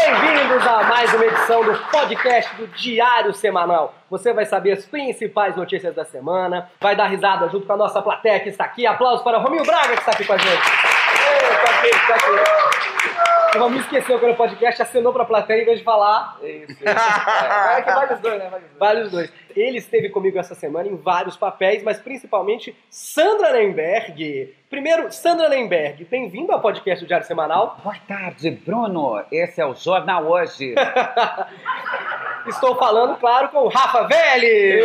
[0.00, 3.92] Bem-vindos a mais uma edição do podcast do Diário Semanal.
[4.08, 8.00] Você vai saber as principais notícias da semana, vai dar risada junto com a nossa
[8.00, 8.86] plateia que está aqui.
[8.86, 10.52] Aplausos para o Rominho Braga que está aqui com a gente.
[10.52, 13.37] Ei, tá aqui, tá aqui.
[13.58, 16.38] O Rominho esqueceu quando o podcast acenou para a plateia em vez de falar.
[16.40, 16.84] Isso, isso.
[16.86, 18.50] É, é que vale os dois, né?
[18.50, 18.78] Vale os dois.
[18.78, 19.32] Vale os dois.
[19.56, 24.54] Ele esteve comigo essa semana em vários papéis, mas principalmente Sandra Lemberg.
[24.70, 27.78] Primeiro, Sandra Lemberg, bem-vindo ao podcast do Diário Semanal.
[27.82, 29.24] Boa tarde, Bruno.
[29.32, 30.76] Esse é o Jornal Hoje.
[32.46, 34.80] Estou falando, claro, com o Rafa Velli.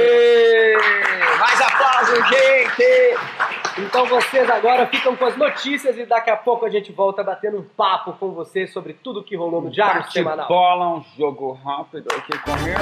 [1.40, 3.63] Mais aplausos, gente!
[3.78, 7.58] Então vocês agora ficam com as notícias e daqui a pouco a gente volta batendo
[7.58, 10.48] um papo com vocês sobre tudo que rolou no Diário Semanal.
[10.48, 12.80] bola, um jogo rápido aqui comigo.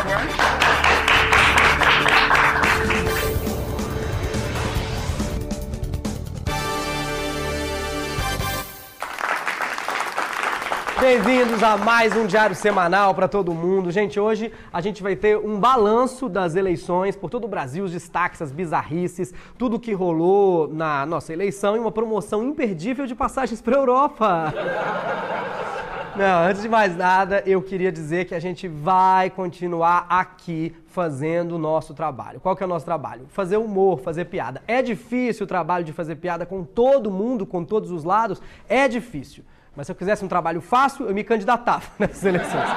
[11.02, 13.90] Bem-vindos a mais um Diário Semanal para todo mundo.
[13.90, 17.92] Gente, hoje a gente vai ter um balanço das eleições por todo o Brasil, os
[17.92, 23.60] destaques, as bizarrices, tudo que rolou na nossa eleição e uma promoção imperdível de passagens
[23.64, 24.54] para Europa.
[26.16, 31.56] Não, antes de mais nada, eu queria dizer que a gente vai continuar aqui fazendo
[31.56, 32.40] o nosso trabalho.
[32.40, 33.26] Qual que é o nosso trabalho?
[33.30, 34.62] Fazer humor, fazer piada.
[34.68, 38.40] É difícil o trabalho de fazer piada com todo mundo, com todos os lados?
[38.70, 39.44] É difícil.
[39.76, 42.70] Mas se eu quisesse um trabalho fácil, eu me candidatava nessas eleições.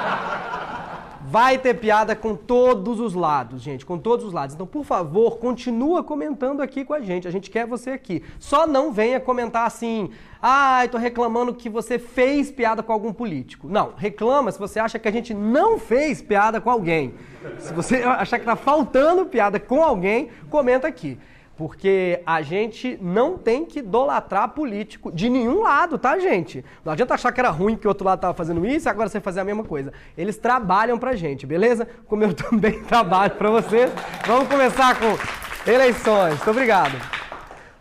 [1.27, 4.53] Vai ter piada com todos os lados, gente, com todos os lados.
[4.53, 7.27] Então, por favor, continua comentando aqui com a gente.
[7.27, 8.23] A gente quer você aqui.
[8.39, 13.67] Só não venha comentar assim: "Ai, tô reclamando que você fez piada com algum político".
[13.67, 17.15] Não, reclama se você acha que a gente não fez piada com alguém.
[17.57, 21.17] Se você achar que tá faltando piada com alguém, comenta aqui.
[21.57, 26.65] Porque a gente não tem que idolatrar político de nenhum lado, tá, gente?
[26.83, 29.07] Não adianta achar que era ruim que o outro lado tava fazendo isso e agora
[29.07, 29.93] você fazer a mesma coisa.
[30.17, 31.87] Eles trabalham pra gente, beleza?
[32.07, 33.89] Como eu também trabalho pra vocês.
[34.27, 36.35] Vamos começar com eleições.
[36.35, 36.97] Muito obrigado.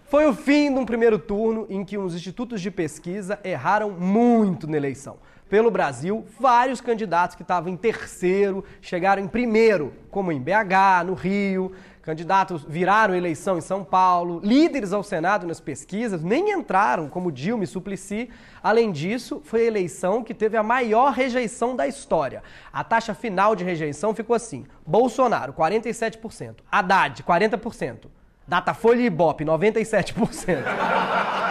[0.05, 4.69] Foi o fim de um primeiro turno em que os institutos de pesquisa erraram muito
[4.69, 5.17] na eleição.
[5.49, 11.15] Pelo Brasil, vários candidatos que estavam em terceiro chegaram em primeiro, como em BH, no
[11.15, 11.73] Rio.
[12.05, 17.65] Candidatos viraram eleição em São Paulo, líderes ao Senado nas pesquisas nem entraram, como Dilma
[17.65, 18.29] e Suplicy.
[18.63, 22.43] Além disso, foi a eleição que teve a maior rejeição da história.
[22.71, 28.01] A taxa final de rejeição ficou assim: Bolsonaro, 47%, Haddad, 40%,
[28.47, 30.59] Datafolha e Ibope, 97%.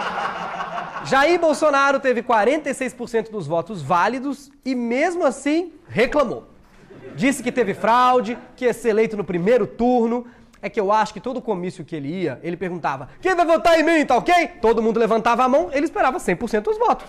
[1.04, 6.46] Jair Bolsonaro teve 46% dos votos válidos e, mesmo assim, reclamou.
[7.16, 10.26] Disse que teve fraude, que ia ser eleito no primeiro turno.
[10.64, 13.78] É que eu acho que todo comício que ele ia, ele perguntava: quem vai votar
[13.78, 14.48] em mim, tá ok?
[14.62, 17.06] Todo mundo levantava a mão, ele esperava 100% dos votos.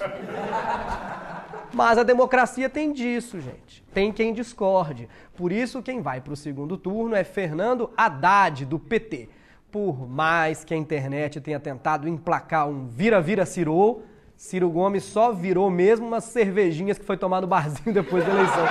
[1.73, 3.81] Mas a democracia tem disso, gente.
[3.93, 5.07] Tem quem discorde.
[5.37, 9.29] Por isso, quem vai para o segundo turno é Fernando Haddad, do PT.
[9.71, 14.03] Por mais que a internet tenha tentado emplacar um vira-vira Ciro,
[14.35, 18.65] Ciro Gomes só virou mesmo umas cervejinhas que foi tomar no barzinho depois da eleição.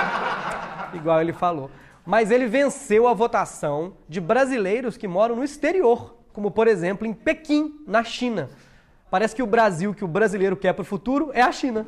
[0.93, 1.71] Igual ele falou.
[2.05, 7.13] Mas ele venceu a votação de brasileiros que moram no exterior, como por exemplo em
[7.13, 8.49] Pequim, na China.
[9.09, 11.87] Parece que o Brasil que o brasileiro quer para o futuro é a China.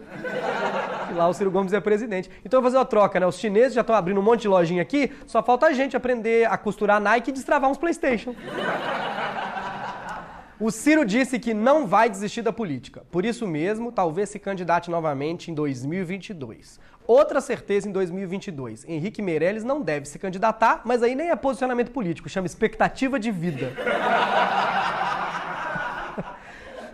[1.11, 2.29] E lá o Ciro Gomes é presidente.
[2.43, 3.27] Então eu vou fazer uma troca, né?
[3.27, 6.45] Os chineses já estão abrindo um monte de lojinha aqui, só falta a gente aprender
[6.49, 8.33] a costurar Nike e destravar uns Playstation.
[10.59, 13.03] O Ciro disse que não vai desistir da política.
[13.11, 16.79] Por isso mesmo, talvez se candidate novamente em 2022.
[17.07, 18.83] Outra certeza em 2022.
[18.85, 23.31] Henrique Meirelles não deve se candidatar, mas aí nem é posicionamento político, chama expectativa de
[23.31, 23.71] vida.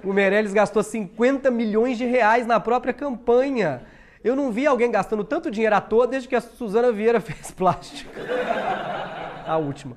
[0.04, 3.84] O Meirelles gastou 50 milhões de reais na própria campanha.
[4.22, 7.52] Eu não vi alguém gastando tanto dinheiro à toa desde que a Suzana Vieira fez
[7.52, 8.12] plástico.
[9.48, 9.96] A última.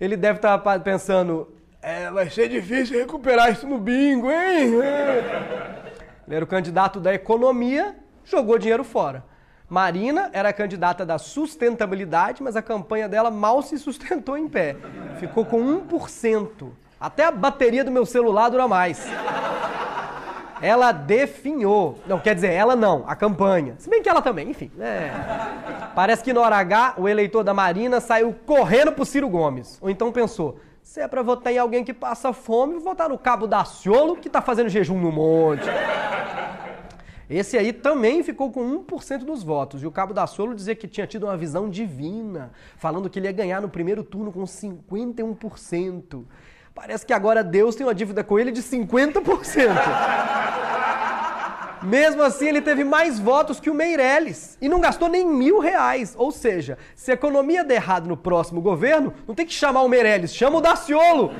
[0.00, 1.48] Ele deve estar pensando,
[1.80, 4.74] é, vai ser difícil recuperar isso no bingo, hein?
[6.26, 9.24] Ele era o candidato da economia, jogou dinheiro fora.
[9.68, 14.76] Marina era candidata da sustentabilidade, mas a campanha dela mal se sustentou em pé.
[15.18, 16.68] Ficou com 1%.
[17.00, 19.06] Até a bateria do meu celular dura mais.
[20.62, 21.98] Ela definhou.
[22.06, 23.74] Não, quer dizer, ela não, a campanha.
[23.78, 24.70] Se bem que ela também, enfim.
[24.80, 25.10] É.
[25.94, 29.78] Parece que na hora H, o eleitor da Marina saiu correndo pro Ciro Gomes.
[29.82, 33.18] Ou então pensou, se é pra votar em alguém que passa fome, vou votar no
[33.18, 35.64] Cabo Daciolo, que tá fazendo jejum no monte.
[37.28, 39.82] Esse aí também ficou com 1% dos votos.
[39.82, 43.32] E o Cabo Daciolo dizia que tinha tido uma visão divina, falando que ele ia
[43.32, 46.24] ganhar no primeiro turno com 51%.
[46.74, 50.43] Parece que agora Deus tem uma dívida com ele de 50%.
[51.84, 56.14] Mesmo assim, ele teve mais votos que o Meirelles e não gastou nem mil reais.
[56.16, 59.88] Ou seja, se a economia der errado no próximo governo, não tem que chamar o
[59.88, 61.30] Meirelles, chama o Daciolo.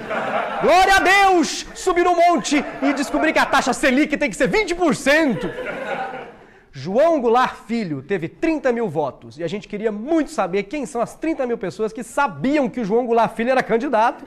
[0.60, 1.66] Glória a Deus!
[1.74, 5.50] Subir no monte e descobrir que a taxa Selic tem que ser 20%.
[6.76, 11.00] João Goulart Filho teve 30 mil votos e a gente queria muito saber quem são
[11.00, 14.24] as 30 mil pessoas que sabiam que o João Goulart Filho era candidato.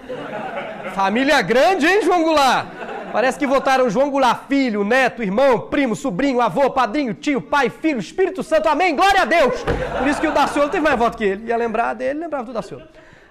[0.95, 2.96] Família grande, hein, João Goulart?
[3.11, 7.99] Parece que votaram João Goulart Filho, neto, irmão, primo, sobrinho, avô, padrinho, tio, pai, filho,
[7.99, 9.63] Espírito Santo, amém, glória a Deus!
[9.97, 11.47] Por isso que o Daciolo teve mais voto que ele.
[11.47, 12.83] Ia lembrar dele, lembrava do Daciolo.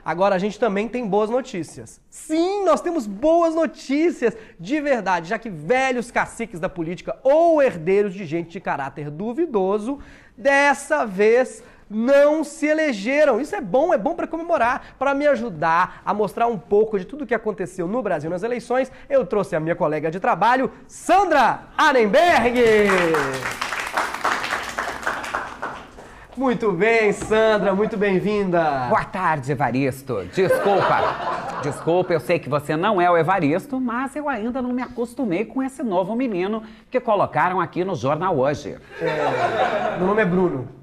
[0.04, 2.00] Agora a gente também tem boas notícias.
[2.08, 8.14] Sim, nós temos boas notícias de verdade, já que velhos caciques da política ou herdeiros
[8.14, 9.98] de gente de caráter duvidoso,
[10.36, 13.40] dessa vez não se elegeram.
[13.40, 14.94] Isso é bom, é bom para comemorar.
[14.98, 18.42] Para me ajudar a mostrar um pouco de tudo o que aconteceu no Brasil nas
[18.42, 22.60] eleições, eu trouxe a minha colega de trabalho, Sandra Arenberg.
[26.36, 28.88] Muito bem, Sandra, muito bem-vinda.
[28.90, 30.22] Boa tarde, Evaristo.
[30.34, 31.36] Desculpa.
[31.62, 35.46] Desculpa, eu sei que você não é o Evaristo, mas eu ainda não me acostumei
[35.46, 38.76] com esse novo menino que colocaram aqui no jornal hoje.
[39.00, 40.75] É, meu nome é Bruno.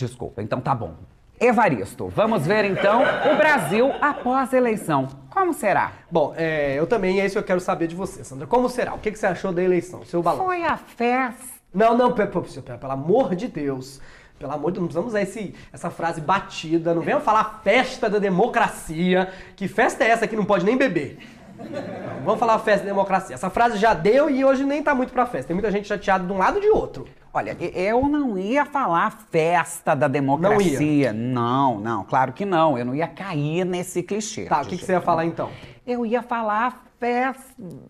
[0.00, 0.94] Desculpa, então tá bom.
[1.38, 5.08] Evaristo, vamos ver então o Brasil após a eleição.
[5.30, 5.92] Como será?
[6.10, 8.46] Bom, é, eu também, é isso que eu quero saber de você, Sandra.
[8.46, 8.94] Como será?
[8.94, 10.04] O que, que você achou da eleição?
[10.04, 10.44] Seu balão?
[10.46, 11.60] Foi a festa.
[11.72, 14.00] Não, não, pelo, pelo amor de Deus.
[14.38, 16.94] Pelo amor de Deus, não precisamos usar esse, essa frase batida.
[16.94, 19.30] Não venham falar festa da democracia.
[19.54, 21.18] Que festa é essa que não pode nem beber?
[21.58, 23.34] Não, vamos falar festa da democracia.
[23.34, 25.48] Essa frase já deu e hoje nem tá muito pra festa.
[25.48, 27.06] Tem muita gente chateada de um lado e de outro.
[27.32, 31.12] Olha, eu não ia falar festa da democracia.
[31.12, 32.76] Não, não, não, claro que não.
[32.76, 34.46] Eu não ia cair nesse clichê.
[34.46, 35.48] Tá, o que, que você ia falar então?
[35.86, 36.84] Eu ia falar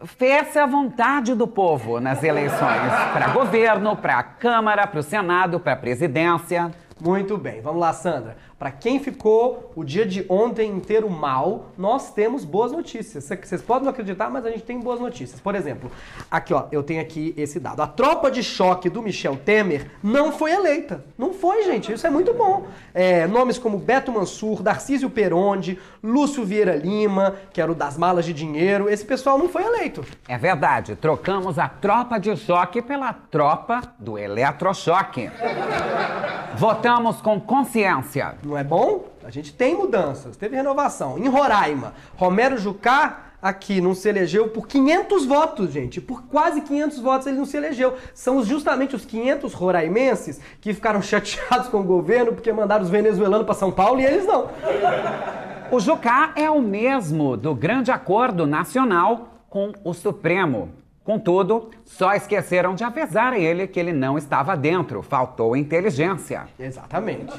[0.05, 5.73] festa à vontade do povo nas eleições para governo, para Câmara, para o Senado, para
[5.73, 6.71] a presidência.
[7.01, 8.37] Muito bem, vamos lá, Sandra.
[8.59, 13.25] Para quem ficou o dia de ontem inteiro mal, nós temos boas notícias.
[13.25, 15.41] Vocês podem não acreditar, mas a gente tem boas notícias.
[15.41, 15.91] Por exemplo,
[16.31, 17.81] aqui ó, eu tenho aqui esse dado.
[17.81, 21.03] A tropa de choque do Michel Temer não foi eleita.
[21.17, 21.91] Não foi, gente.
[21.91, 22.67] Isso é muito bom.
[22.93, 28.27] É, nomes como Beto Mansur, Darcísio Peronde, Lúcio Vieira Lima, que era o das malas
[28.27, 30.05] de dinheiro, esse pessoal não foi eleito.
[30.29, 30.97] É verdade.
[30.97, 35.31] Trocamos a tropa de choque pela tropa do eletrochoque.
[36.57, 38.35] Votamos com consciência.
[38.45, 39.07] Não é bom?
[39.25, 41.19] A gente tem mudanças, teve renovação.
[41.19, 46.01] Em Roraima, Romero Jucá aqui não se elegeu por 500 votos, gente.
[46.01, 47.95] Por quase 500 votos ele não se elegeu.
[48.13, 53.47] São justamente os 500 roraimenses que ficaram chateados com o governo porque mandaram os venezuelanos
[53.47, 54.51] para São Paulo e eles não.
[55.71, 60.80] O Jucá é o mesmo do grande acordo nacional com o Supremo.
[61.03, 66.47] Contudo, só esqueceram de avisar ele que ele não estava dentro, faltou inteligência.
[66.59, 67.33] Exatamente.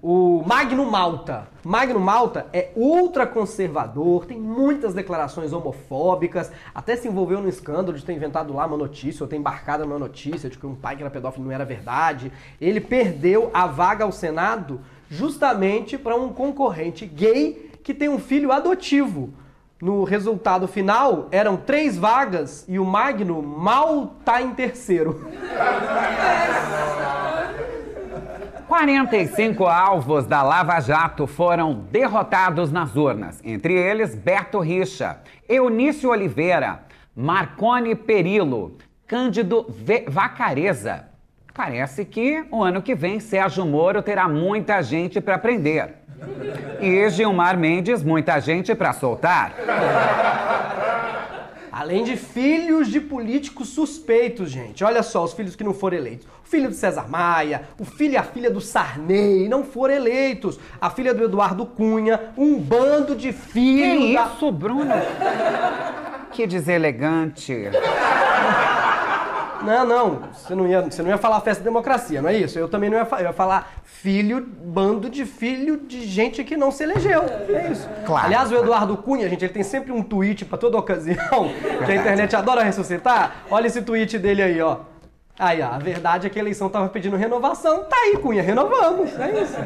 [0.00, 1.48] O Magno Malta.
[1.64, 8.12] Magno Malta é ultraconservador, tem muitas declarações homofóbicas, até se envolveu no escândalo de ter
[8.12, 11.10] inventado lá uma notícia, ou ter embarcado numa notícia de que um pai que era
[11.10, 12.30] pedófilo não era verdade.
[12.60, 18.52] Ele perdeu a vaga ao Senado justamente para um concorrente gay que tem um filho
[18.52, 19.30] adotivo.
[19.80, 25.30] No resultado final, eram três vagas e o Magno mal tá em terceiro.
[28.66, 36.80] 45 alvos da Lava Jato foram derrotados nas urnas, entre eles Beto Richa, Eunício Oliveira,
[37.14, 38.76] Marcone Perillo,
[39.06, 41.08] Cândido v Vacareza.
[41.54, 45.94] Parece que o ano que vem Sérgio Moro terá muita gente para prender.
[46.80, 49.54] E Gilmar Mendes, muita gente para soltar.
[51.72, 54.82] Além de filhos de políticos suspeitos, gente.
[54.82, 56.26] Olha só, os filhos que não foram eleitos.
[56.44, 60.58] O filho do César Maia, o filho e a filha do Sarney não foram eleitos.
[60.80, 64.06] A filha do Eduardo Cunha, um bando de filhos.
[64.08, 64.26] Que da...
[64.26, 64.94] isso, Bruno?
[66.32, 67.70] que deselegante.
[69.62, 72.58] Não, não, você não ia, você não ia falar festa da democracia, não é isso?
[72.58, 76.70] Eu também não ia, eu ia falar filho, bando de filho de gente que não
[76.70, 77.22] se elegeu.
[77.48, 77.88] É isso.
[78.06, 78.26] Claro.
[78.26, 81.50] Aliás, o Eduardo Cunha, gente, ele tem sempre um tweet para toda ocasião,
[81.84, 83.44] que a internet adora ressuscitar.
[83.50, 84.78] Olha esse tweet dele aí, ó.
[85.38, 87.84] Aí, ó, a verdade é que a eleição tava pedindo renovação.
[87.84, 89.18] Tá aí, Cunha, renovamos.
[89.18, 89.56] É isso.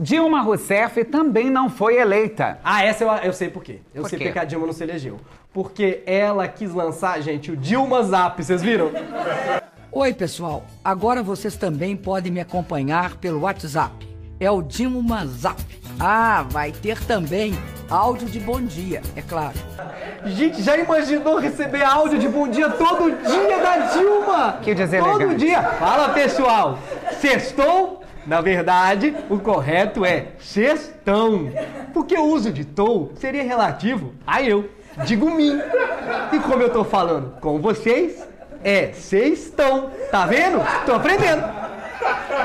[0.00, 2.58] Dilma Rousseff também não foi eleita.
[2.64, 3.80] Ah, essa eu, eu sei por quê.
[3.94, 4.24] Eu por sei quê?
[4.26, 5.18] porque a Dilma não se elegeu.
[5.52, 8.42] Porque ela quis lançar, gente, o Dilma Zap.
[8.42, 8.90] Vocês viram?
[9.90, 10.64] Oi, pessoal.
[10.84, 14.08] Agora vocês também podem me acompanhar pelo WhatsApp.
[14.38, 15.60] É o Dilma Zap.
[15.98, 17.52] Ah, vai ter também
[17.90, 19.58] áudio de bom dia, é claro.
[20.24, 24.52] Gente, já imaginou receber áudio de bom dia todo dia da Dilma?
[24.62, 25.34] Que Todo deselegante.
[25.34, 25.62] dia.
[25.62, 26.78] Fala, pessoal.
[27.20, 28.00] Sextou?
[28.26, 31.50] Na verdade, o correto é sextão.
[31.92, 34.70] Porque o uso de tou seria relativo a eu.
[35.04, 35.60] Digo mim.
[36.32, 38.26] E como eu tô falando com vocês,
[38.64, 39.90] é sextão.
[40.10, 40.60] Tá vendo?
[40.84, 41.42] Tô aprendendo.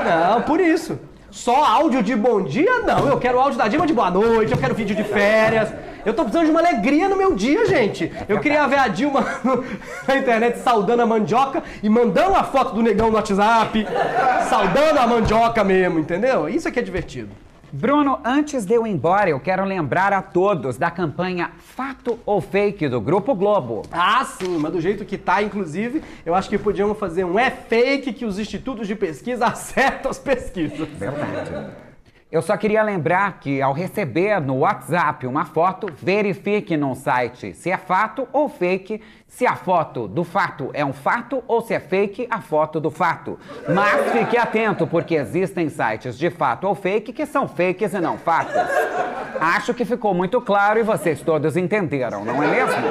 [0.04, 0.98] Não, por isso.
[1.30, 2.80] Só áudio de bom dia?
[2.80, 5.70] Não, eu quero áudio da Dilma de boa noite, eu quero vídeo de férias.
[6.04, 8.10] Eu tô precisando de uma alegria no meu dia, gente.
[8.28, 9.22] Eu queria ver a Dilma
[10.08, 13.86] na internet saudando a mandioca e mandando a foto do negão no WhatsApp.
[14.48, 16.48] Saudando a mandioca mesmo, entendeu?
[16.48, 17.30] Isso aqui é divertido.
[17.76, 22.40] Bruno, antes de eu ir embora, eu quero lembrar a todos da campanha Fato ou
[22.40, 23.82] Fake do Grupo Globo.
[23.92, 27.50] Ah, sim, mas do jeito que tá, inclusive, eu acho que podíamos fazer um é
[27.50, 30.88] fake que os institutos de pesquisa acertam as pesquisas.
[30.88, 31.85] Verdade.
[32.30, 37.70] Eu só queria lembrar que ao receber no WhatsApp uma foto, verifique no site se
[37.70, 41.78] é fato ou fake, se a foto do fato é um fato ou se é
[41.78, 43.38] fake a foto do fato.
[43.72, 48.18] Mas fique atento, porque existem sites de fato ou fake que são fakes e não
[48.18, 48.56] fatos.
[49.38, 52.86] Acho que ficou muito claro e vocês todos entenderam, não é mesmo?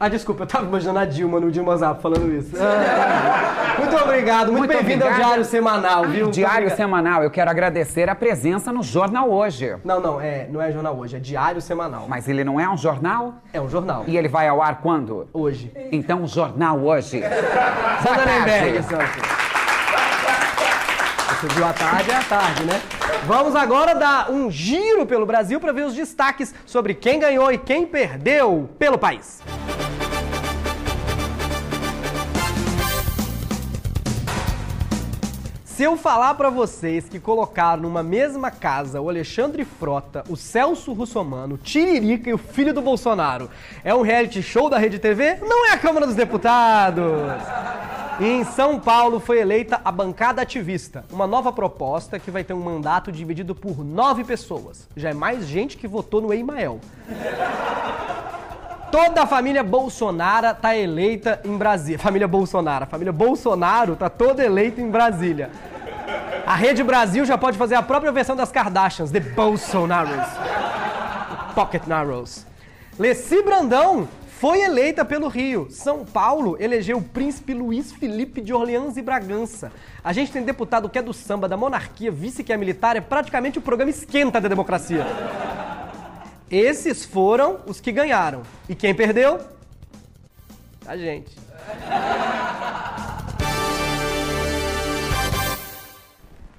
[0.00, 2.56] Ah, desculpa, eu tava imaginando a Dilma no Dilma Zap falando isso.
[2.58, 3.60] Ah,
[3.94, 5.14] muito obrigado, muito, Muito bem-vindo ao.
[5.14, 6.24] Diário Semanal, viu?
[6.24, 9.76] Muito Diário semanal, eu quero agradecer a presença no Jornal Hoje.
[9.84, 12.06] Não, não, é, não é jornal hoje, é Diário Semanal.
[12.08, 13.34] Mas ele não é um jornal?
[13.52, 14.04] É um jornal.
[14.06, 15.28] E ele vai ao ar quando?
[15.32, 15.72] Hoje.
[15.92, 17.22] Então, Jornal Hoje.
[18.02, 18.24] Sandra.
[18.24, 19.44] Lemberg, Santos.
[21.40, 22.80] Você viu a tarde, é a tarde, né?
[23.26, 27.58] Vamos agora dar um giro pelo Brasil para ver os destaques sobre quem ganhou e
[27.58, 29.42] quem perdeu pelo país.
[35.74, 40.92] Se eu falar pra vocês que colocaram numa mesma casa o Alexandre Frota, o Celso
[40.92, 43.50] Russomano, Tiririca e o filho do Bolsonaro
[43.82, 47.04] é um reality show da Rede TV, não é a Câmara dos Deputados.
[48.20, 52.62] Em São Paulo foi eleita a bancada ativista, uma nova proposta que vai ter um
[52.62, 54.88] mandato dividido por nove pessoas.
[54.94, 56.78] Já é mais gente que votou no Eimael.
[58.94, 61.98] Toda a família Bolsonaro tá eleita em Brasília.
[61.98, 62.84] Família Bolsonaro.
[62.84, 65.50] A família Bolsonaro tá toda eleita em Brasília.
[66.46, 70.24] A Rede Brasil já pode fazer a própria versão das Kardashians, The Bolsonaros.
[71.56, 72.46] Pocket Narrows.
[72.96, 74.08] Leci Brandão
[74.38, 75.66] foi eleita pelo Rio.
[75.70, 79.72] São Paulo elegeu o príncipe Luiz Felipe de Orleans e Bragança.
[80.04, 83.00] A gente tem deputado que é do samba, da monarquia, vice que é militar, é
[83.00, 85.04] praticamente o programa esquenta da democracia.
[86.50, 88.42] Esses foram os que ganharam.
[88.68, 89.40] E quem perdeu?
[90.86, 91.34] A gente.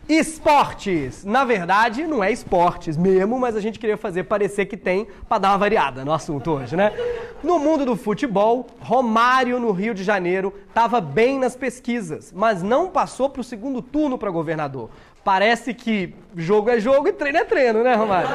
[0.07, 1.25] Esportes!
[1.25, 5.39] Na verdade, não é esportes mesmo, mas a gente queria fazer parecer que tem para
[5.39, 6.91] dar uma variada no assunto hoje, né?
[7.43, 12.89] No mundo do futebol, Romário no Rio de Janeiro estava bem nas pesquisas, mas não
[12.89, 14.91] passou para o segundo turno para governador.
[15.23, 18.29] Parece que jogo é jogo e treino é treino, né, Romário?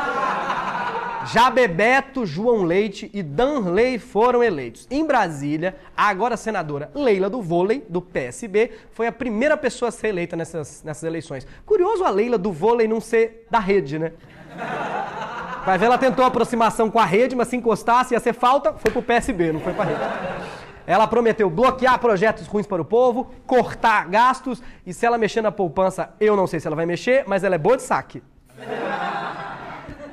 [1.26, 4.86] Já Bebeto, João Leite e Danley foram eleitos.
[4.90, 9.92] Em Brasília, a agora senadora Leila do Vôlei, do PSB, foi a primeira pessoa a
[9.92, 11.46] ser eleita nessas, nessas eleições.
[11.66, 14.12] Curioso a Leila do Vôlei não ser da rede, né?
[15.64, 18.90] Vai ver, ela tentou aproximação com a rede, mas se encostasse ia ser falta, foi
[18.90, 20.00] pro PSB, não foi pra rede.
[20.86, 25.52] Ela prometeu bloquear projetos ruins para o povo, cortar gastos, e se ela mexer na
[25.52, 28.22] poupança, eu não sei se ela vai mexer, mas ela é boa de saque.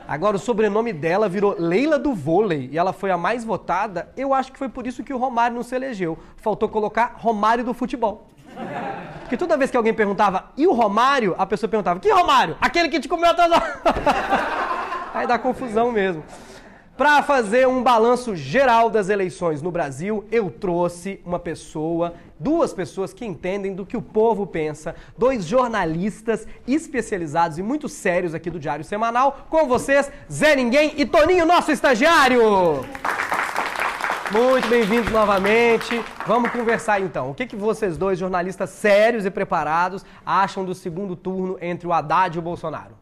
[0.07, 4.09] Agora, o sobrenome dela virou Leila do Vôlei e ela foi a mais votada.
[4.15, 6.17] Eu acho que foi por isso que o Romário não se elegeu.
[6.37, 8.27] Faltou colocar Romário do futebol.
[9.21, 11.35] Porque toda vez que alguém perguntava, e o Romário?
[11.37, 12.55] A pessoa perguntava, que Romário?
[12.61, 13.51] Aquele que te comeu atrás
[15.13, 16.23] Aí dá confusão mesmo.
[16.97, 23.13] Para fazer um balanço geral das eleições no Brasil, eu trouxe uma pessoa, duas pessoas
[23.13, 28.59] que entendem do que o povo pensa, dois jornalistas especializados e muito sérios aqui do
[28.59, 29.45] Diário Semanal.
[29.47, 32.83] Com vocês, Zé Ninguém e Toninho, nosso estagiário!
[34.31, 36.03] Muito bem-vindos novamente.
[36.25, 37.29] Vamos conversar então.
[37.29, 41.93] O que, que vocês dois, jornalistas sérios e preparados, acham do segundo turno entre o
[41.93, 42.96] Haddad e o Bolsonaro?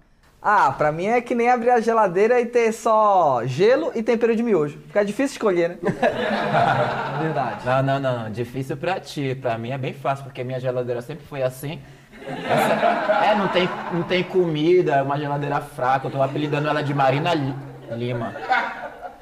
[0.48, 4.36] Ah, pra mim é que nem abrir a geladeira e ter só gelo e tempero
[4.36, 4.78] de miojo.
[4.86, 5.78] Fica difícil escolher, né?
[7.20, 7.66] Verdade.
[7.66, 8.32] Não, não, não.
[8.32, 9.34] Difícil pra ti.
[9.42, 11.82] Pra mim é bem fácil, porque minha geladeira sempre foi assim.
[12.28, 16.06] Essa- é, não tem, não tem comida, é uma geladeira fraca.
[16.08, 17.56] Eu tô apelidando ela de Marina Li-
[17.92, 18.34] Lima.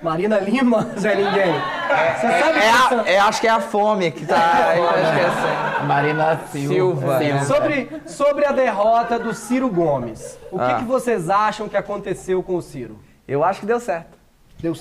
[0.04, 1.54] Marina Lima, Zé Ninguém.
[1.54, 4.36] Você sabe É, que essa- a- é, acho que é a fome que tá
[4.68, 5.88] aí, esquecendo.
[5.88, 6.74] Marina Silva.
[6.74, 7.44] Silva, né?
[7.46, 10.76] Sobre, sobre a derrota do Ciro Gomes, o que, Ah.
[10.76, 13.00] que vocês acham que aconteceu com o Ciro?
[13.28, 14.22] Eu acho que deu certo.
[14.60, 14.74] Deu,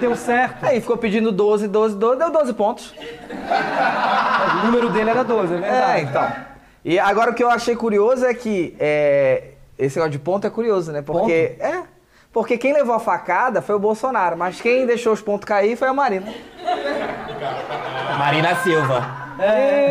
[0.00, 0.64] deu certo.
[0.66, 2.92] Aí ficou pedindo 12, 12, 12, deu 12 pontos.
[4.62, 5.92] O número dele era 12, é verdade.
[5.92, 6.32] É, então.
[6.84, 10.50] E agora o que eu achei curioso é que é, esse negócio de ponto é
[10.50, 11.00] curioso, né?
[11.00, 11.56] Porque.
[11.60, 11.82] É.
[12.32, 15.88] Porque quem levou a facada foi o Bolsonaro, mas quem deixou os pontos cair foi
[15.88, 16.32] a Marina.
[18.18, 19.22] Marina Silva.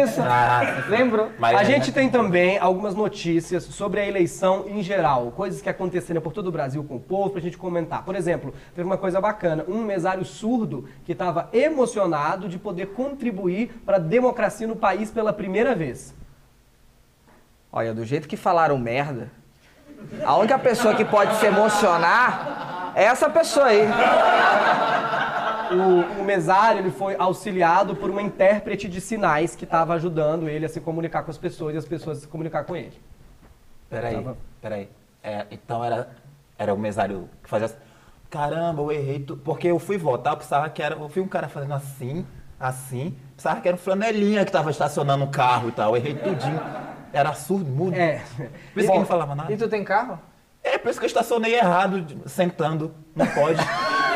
[0.03, 0.21] Isso.
[0.21, 1.29] Ah, Lembrou?
[1.37, 6.21] Marina A gente tem também algumas notícias sobre a eleição em geral, coisas que aconteceram
[6.21, 8.03] por todo o Brasil com o povo pra gente comentar.
[8.03, 13.81] Por exemplo, teve uma coisa bacana, um mesário surdo que estava emocionado de poder contribuir
[13.85, 16.13] para a democracia no país pela primeira vez.
[17.71, 19.31] Olha, do jeito que falaram merda,
[20.23, 23.81] a única pessoa que pode se emocionar é essa pessoa aí.
[25.71, 30.65] O, o mesário ele foi auxiliado por uma intérprete de sinais que estava ajudando ele
[30.65, 32.91] a se comunicar com as pessoas e as pessoas a se comunicar com ele.
[33.89, 34.89] Peraí, Tava- peraí.
[35.23, 36.09] É, então era,
[36.57, 37.77] era o mesário que fazia assim.
[38.29, 39.41] Caramba, eu errei tudo.
[39.43, 40.95] Porque eu fui votar, eu pensava que era.
[40.95, 42.25] Eu vi um cara fazendo assim,
[42.59, 43.15] assim.
[43.35, 45.91] Pensava que era um flanelinha que tava estacionando o carro e tal.
[45.91, 46.59] Eu errei tudinho.
[47.13, 47.95] Era surdo, mudo.
[47.95, 48.21] É.
[48.73, 49.51] Por isso que não falava nada.
[49.51, 50.19] E tu tem carro?
[50.63, 52.93] É, por isso que eu estacionei errado, sentando.
[53.15, 53.59] Não pode.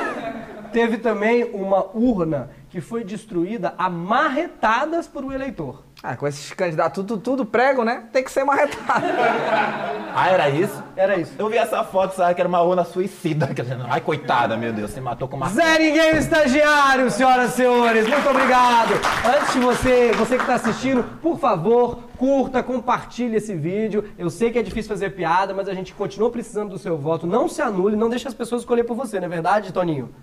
[0.71, 5.84] Teve também uma urna que foi destruída a marretadas por um eleitor.
[6.07, 8.03] Ah, com esses candidatos tudo, tudo prego, né?
[8.13, 9.07] Tem que ser marretado.
[10.13, 10.83] ah, era isso?
[10.95, 11.33] Era isso.
[11.35, 13.50] Eu vi essa foto, sabe, que era uma urna suicida.
[13.89, 15.50] Ai, coitada, meu Deus, se matou com uma.
[15.50, 18.93] Zé Ninguém Estagiário, senhoras e senhores, muito obrigado.
[19.35, 24.07] Antes de você, você que está assistindo, por favor, curta, compartilhe esse vídeo.
[24.15, 27.25] Eu sei que é difícil fazer piada, mas a gente continua precisando do seu voto.
[27.25, 30.13] Não se anule, não deixe as pessoas escolher por você, não é verdade, Toninho?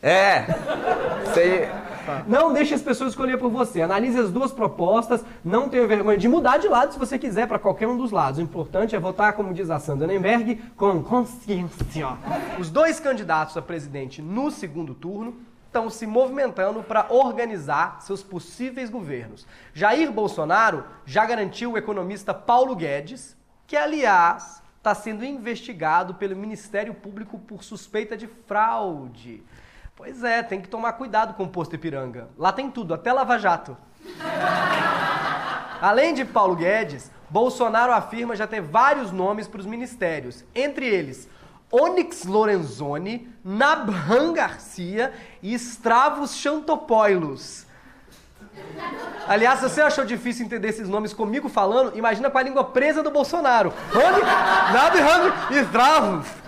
[0.00, 0.44] É.
[1.34, 1.68] Sei.
[2.26, 3.82] Não deixe as pessoas escolher por você.
[3.82, 5.24] Analise as duas propostas.
[5.44, 8.38] Não tenha vergonha de mudar de lado se você quiser para qualquer um dos lados.
[8.38, 12.16] O importante é votar, como diz a Sandra Nemberg, com consciência.
[12.58, 15.36] Os dois candidatos a presidente no segundo turno
[15.66, 19.46] estão se movimentando para organizar seus possíveis governos.
[19.74, 23.36] Jair Bolsonaro já garantiu o economista Paulo Guedes,
[23.66, 29.42] que aliás está sendo investigado pelo Ministério Público por suspeita de fraude.
[29.96, 32.28] Pois é, tem que tomar cuidado com o posto Ipiranga.
[32.36, 33.76] Lá tem tudo, até Lava Jato.
[35.80, 41.28] Além de Paulo Guedes, Bolsonaro afirma já ter vários nomes para os ministérios, entre eles
[41.72, 47.66] Onyx Lorenzoni, Nabhan Garcia e Stravos Chantopoulos.
[49.26, 53.02] Aliás, se você achou difícil entender esses nomes comigo falando, imagina com a língua presa
[53.02, 53.72] do Bolsonaro.
[53.92, 54.26] Onyx,
[54.72, 56.45] Nabhan e Stravos.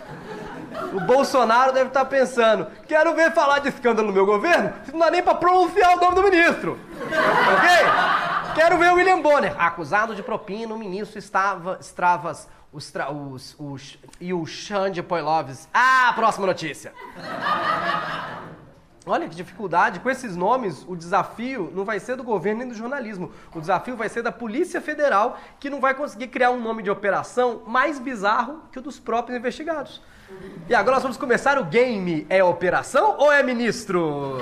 [0.93, 5.01] O Bolsonaro deve estar pensando: quero ver falar de escândalo no meu governo, se não
[5.01, 6.79] dá nem para pronunciar o nome do ministro.
[7.03, 8.55] Ok?
[8.55, 13.55] Quero ver o William Bonner, acusado de propina, o ministro estava, Stravas os, tra- os,
[13.59, 15.69] os, e o Xande Poiloves.
[15.73, 16.93] Ah, próxima notícia.
[19.07, 20.01] Olha que dificuldade.
[20.01, 23.33] Com esses nomes, o desafio não vai ser do governo nem do jornalismo.
[23.55, 26.91] O desafio vai ser da Polícia Federal, que não vai conseguir criar um nome de
[26.91, 30.03] operação mais bizarro que o dos próprios investigados.
[30.69, 32.27] E agora nós vamos começar o game.
[32.29, 34.39] É operação ou é ministro?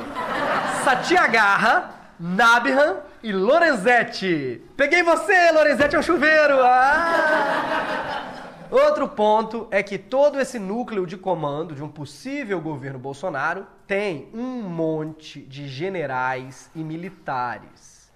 [0.83, 4.63] Satyagarra, Nabhan e Lorenzetti.
[4.77, 6.59] Peguei você, Lorenzetti é o chuveiro.
[6.63, 8.33] Ah!
[8.71, 14.29] Outro ponto é que todo esse núcleo de comando de um possível governo Bolsonaro tem
[14.35, 18.11] um monte de generais e militares.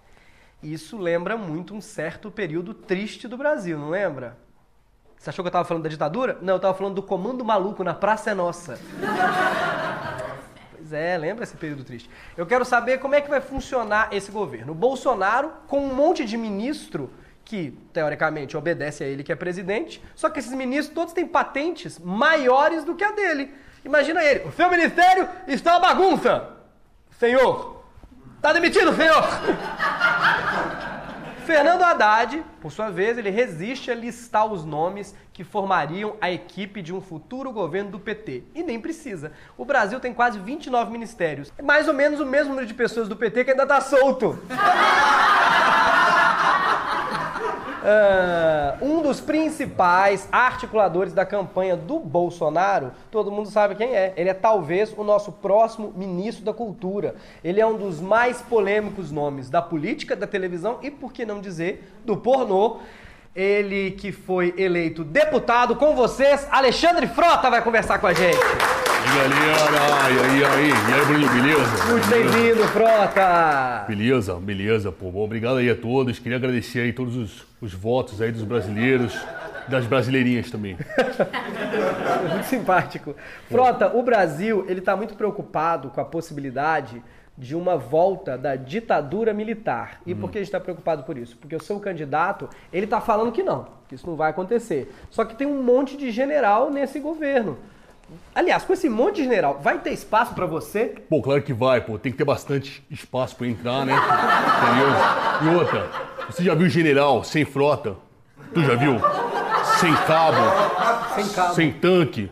[0.61, 4.37] Isso lembra muito um certo período triste do Brasil, não lembra?
[5.21, 6.39] Você achou que eu tava falando da ditadura?
[6.41, 8.81] Não, eu tava falando do comando maluco na Praça é Nossa.
[10.75, 12.09] Pois é, lembra esse período triste.
[12.39, 14.73] Eu quero saber como é que vai funcionar esse governo.
[14.73, 17.11] O Bolsonaro, com um monte de ministro
[17.45, 21.99] que, teoricamente, obedece a ele que é presidente, só que esses ministros todos têm patentes
[21.99, 23.53] maiores do que a dele.
[23.85, 26.49] Imagina ele, o seu ministério está uma bagunça,
[27.19, 27.85] senhor.
[28.41, 29.23] Tá demitido, senhor!
[31.51, 36.81] Fernando Haddad, por sua vez, ele resiste a listar os nomes que formariam a equipe
[36.81, 38.45] de um futuro governo do PT.
[38.55, 39.33] E nem precisa.
[39.59, 41.53] O Brasil tem quase 29 ministérios.
[41.59, 44.39] É mais ou menos o mesmo número de pessoas do PT que ainda tá solto.
[47.83, 54.13] Ah, um dos principais articuladores da campanha do Bolsonaro, todo mundo sabe quem é.
[54.17, 57.15] Ele é talvez o nosso próximo ministro da Cultura.
[57.43, 61.41] Ele é um dos mais polêmicos nomes da política, da televisão e, por que não
[61.41, 62.79] dizer, do pornô.
[63.35, 68.37] Ele que foi eleito deputado com vocês, Alexandre Frota vai conversar com a gente.
[68.37, 71.85] E galera, e aí, aí, e aí, Bruno, beleza?
[71.89, 73.85] Muito bem-vindo, Frota!
[73.87, 75.13] Beleza, beleza, pô.
[75.13, 76.19] Bom, obrigado aí a todos.
[76.19, 79.17] Queria agradecer aí todos os, os votos aí dos brasileiros,
[79.69, 80.77] das brasileirinhas também.
[82.33, 83.15] Muito simpático.
[83.49, 87.01] Frota, o Brasil, ele tá muito preocupado com a possibilidade
[87.41, 90.01] de uma volta da ditadura militar.
[90.05, 91.37] E por que a gente está preocupado por isso?
[91.39, 94.95] Porque o seu candidato, ele está falando que não, que isso não vai acontecer.
[95.11, 97.57] Só que tem um monte de general nesse governo.
[98.35, 100.95] Aliás, com esse monte de general, vai ter espaço para você?
[101.09, 101.99] Pô, claro que vai, pô.
[101.99, 103.95] Tem que ter bastante espaço pra entrar, né?
[103.95, 105.53] Entendeu?
[105.53, 105.89] E outra,
[106.29, 107.97] você já viu general sem frota?
[108.53, 108.97] Tu já viu?
[109.79, 111.55] Sem cabo, Sem cabo.
[111.55, 112.31] sem tanque.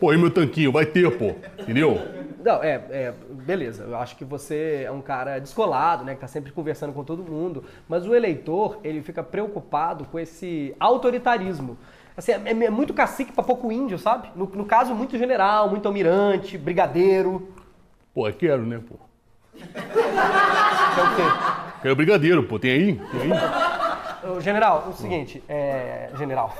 [0.00, 0.72] Pô, e meu tanquinho?
[0.72, 1.34] Vai ter, pô.
[1.58, 2.00] Entendeu?
[2.46, 3.82] Não, é, é, beleza.
[3.82, 6.14] Eu acho que você é um cara descolado, né?
[6.14, 7.64] Que tá sempre conversando com todo mundo.
[7.88, 11.76] Mas o eleitor, ele fica preocupado com esse autoritarismo.
[12.16, 14.28] Assim, é, é muito cacique pra pouco índio, sabe?
[14.36, 17.52] No, no caso, muito general, muito almirante, brigadeiro.
[18.14, 18.94] Pô, eu quero, né, pô?
[20.96, 21.22] É o quê?
[21.82, 22.58] Quero brigadeiro, pô.
[22.58, 22.94] Tem aí?
[22.94, 23.65] Tem aí?
[24.40, 26.10] General, o seguinte, é.
[26.16, 26.54] General.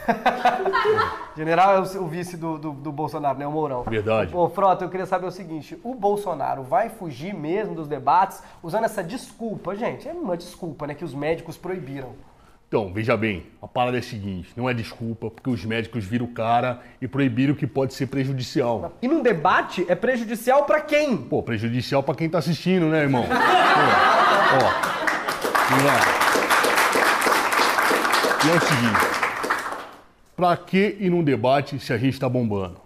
[1.36, 3.46] general é o, o vice do, do, do Bolsonaro, né?
[3.46, 3.82] O Mourão.
[3.82, 4.34] Verdade.
[4.34, 8.84] Ô, Frota, eu queria saber o seguinte: o Bolsonaro vai fugir mesmo dos debates usando
[8.84, 9.74] essa desculpa?
[9.74, 10.94] Gente, é uma desculpa, né?
[10.94, 12.14] Que os médicos proibiram.
[12.68, 16.26] Então, veja bem, a parada é a seguinte, não é desculpa, porque os médicos viram
[16.26, 18.92] o cara e proibiram o que pode ser prejudicial.
[19.00, 21.16] E num debate é prejudicial pra quem?
[21.16, 23.22] Pô, prejudicial pra quem tá assistindo, né, irmão?
[23.22, 23.34] Pô,
[24.64, 26.35] ó, vamos lá.
[28.46, 29.00] E é o seguinte,
[30.36, 32.76] pra que ir num debate se a gente tá bombando?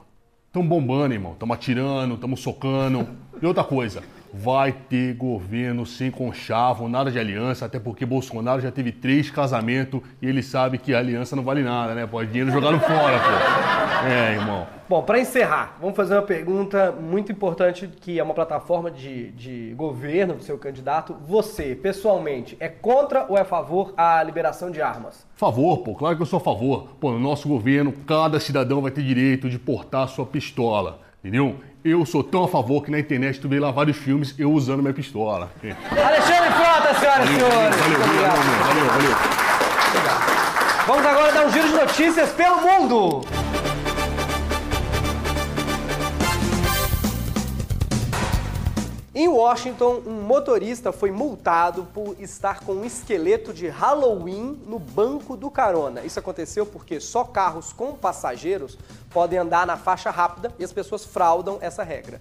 [0.50, 3.06] Tamo bombando, irmão, tamo atirando, tamo socando.
[3.42, 8.70] E outra coisa, vai ter governo sem conchavo, nada de aliança, até porque Bolsonaro já
[8.70, 12.06] teve três casamentos e ele sabe que a aliança não vale nada, né?
[12.06, 14.06] Pode dinheiro jogado fora, pô.
[14.08, 14.66] É, irmão.
[14.88, 19.72] Bom, pra encerrar, vamos fazer uma pergunta muito importante que é uma plataforma de, de
[19.76, 21.14] governo do seu candidato.
[21.28, 25.24] Você, pessoalmente, é contra ou é a favor a liberação de armas?
[25.36, 26.88] Favor, pô, claro que eu sou a favor.
[26.98, 31.60] Pô, no nosso governo, cada cidadão vai ter direito de portar sua pistola, entendeu?
[31.82, 34.82] Eu sou tão a favor que na internet tu vê lá vários filmes eu usando
[34.82, 35.50] minha pistola.
[35.62, 37.76] Alexandre Frota, senhoras e senhores!
[37.76, 38.66] Valeu, valeu, obrigado.
[38.66, 39.16] valeu, valeu.
[40.86, 43.22] Vamos agora dar um giro de notícias pelo mundo!
[49.20, 55.36] Em Washington, um motorista foi multado por estar com um esqueleto de Halloween no banco
[55.36, 56.00] do carona.
[56.00, 58.78] Isso aconteceu porque só carros com passageiros
[59.10, 62.18] podem andar na faixa rápida e as pessoas fraudam essa regra.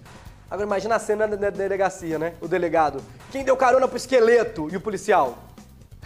[0.50, 2.34] Agora imagina a cena na na delegacia, né?
[2.38, 3.02] O delegado.
[3.32, 4.68] Quem deu carona pro esqueleto?
[4.70, 5.38] E o policial.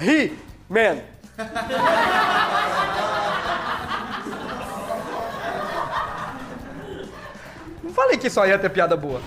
[0.00, 0.30] He,
[0.68, 1.00] man.
[7.82, 9.20] Não falei que só ia ter piada boa.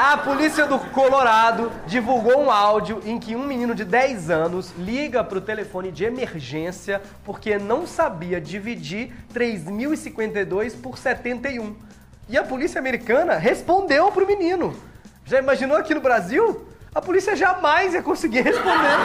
[0.00, 5.24] A polícia do Colorado divulgou um áudio em que um menino de 10 anos liga
[5.24, 11.74] para o telefone de emergência porque não sabia dividir 3.052 por 71.
[12.28, 14.72] E a polícia americana respondeu pro menino.
[15.24, 16.68] Já imaginou aqui no Brasil?
[16.94, 18.96] A polícia jamais ia conseguir responder.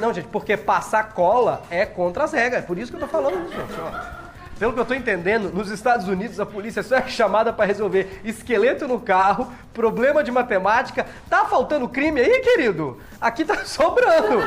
[0.00, 2.64] Não, gente, porque passar cola é contra as regras.
[2.64, 3.80] É por isso que eu tô falando isso, gente.
[3.80, 4.27] ó.
[4.58, 8.20] Pelo que eu tô entendendo, nos Estados Unidos a polícia só é chamada para resolver
[8.24, 11.06] esqueleto no carro, problema de matemática.
[11.30, 13.00] Tá faltando crime aí, querido?
[13.20, 14.40] Aqui tá sobrando.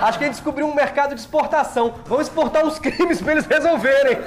[0.00, 1.96] Acho que a gente descobriu um mercado de exportação.
[2.06, 4.18] Vamos exportar uns crimes para eles resolverem.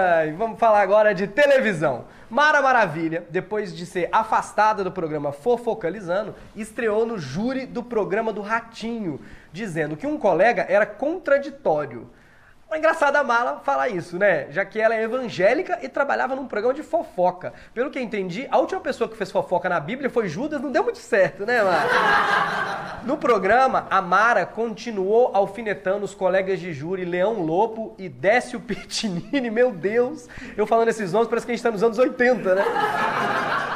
[0.00, 2.04] Ai, vamos falar agora de televisão.
[2.30, 8.40] Mara Maravilha, depois de ser afastada do programa Fofocalizando, estreou no júri do programa do
[8.40, 9.18] Ratinho,
[9.52, 12.10] dizendo que um colega era contraditório.
[12.68, 14.46] Uma engraçada mala falar isso, né?
[14.50, 17.54] Já que ela é evangélica e trabalhava num programa de fofoca.
[17.72, 20.70] Pelo que eu entendi, a última pessoa que fez fofoca na Bíblia foi Judas, não
[20.70, 22.98] deu muito certo, né, Mara?
[23.04, 29.50] No programa, a Mara continuou alfinetando os colegas de júri Leão Lobo e Décio Pitinini.
[29.50, 32.64] Meu Deus, eu falando esses nomes parece que a gente tá nos anos 80, né?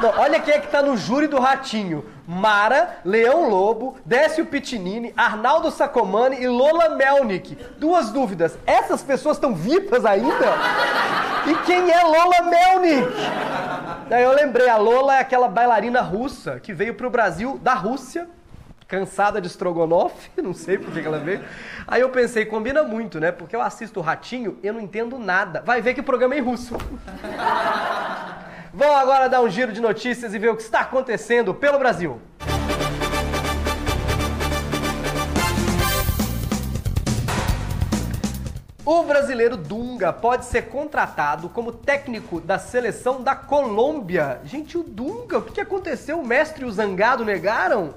[0.02, 2.04] Não, olha quem é que tá no júri do Ratinho.
[2.26, 7.56] Mara, Leão Lobo, Décio Pitinini, Arnaldo Sacomani e Lola Melnick.
[7.78, 8.58] Duas dúvidas.
[8.66, 10.46] Essas pessoas estão vivas ainda?
[11.46, 13.12] E quem é Lola Melnick?
[14.08, 18.28] Daí eu lembrei, a Lola é aquela bailarina russa que veio pro Brasil da Rússia,
[18.86, 21.42] cansada de estrogonofe, não sei por que que ela veio.
[21.88, 23.32] Aí eu pensei, combina muito, né?
[23.32, 25.62] Porque eu assisto o Ratinho, eu não entendo nada.
[25.64, 26.76] Vai ver que o programa é em russo.
[28.74, 32.18] Vamos agora dar um giro de notícias e ver o que está acontecendo pelo Brasil.
[38.82, 44.40] O brasileiro Dunga pode ser contratado como técnico da seleção da Colômbia.
[44.44, 46.18] Gente, o Dunga, o que aconteceu?
[46.18, 47.94] O mestre e o zangado negaram?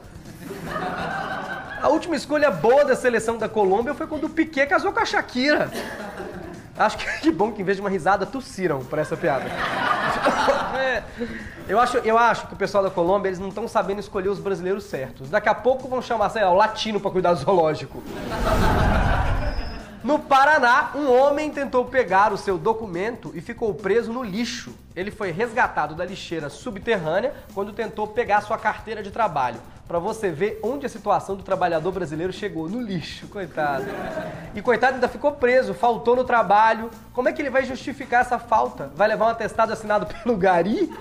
[1.81, 5.05] A última escolha boa da seleção da Colômbia foi quando o Piquet casou com a
[5.05, 5.71] Shakira.
[6.77, 9.45] Acho que que bom que em vez de uma risada, tossiram para essa piada.
[10.75, 11.03] É,
[11.67, 14.39] eu, acho, eu acho que o pessoal da Colômbia, eles não estão sabendo escolher os
[14.39, 15.29] brasileiros certos.
[15.29, 18.03] Daqui a pouco vão chamar, sei lá, o latino para cuidar do zoológico.
[20.03, 24.75] No Paraná, um homem tentou pegar o seu documento e ficou preso no lixo.
[24.95, 29.59] Ele foi resgatado da lixeira subterrânea quando tentou pegar sua carteira de trabalho.
[29.87, 33.85] Pra você ver onde a situação do trabalhador brasileiro chegou, no lixo, coitado.
[34.55, 36.89] E coitado ainda ficou preso, faltou no trabalho.
[37.13, 38.91] Como é que ele vai justificar essa falta?
[38.95, 40.91] Vai levar um atestado assinado pelo Gari?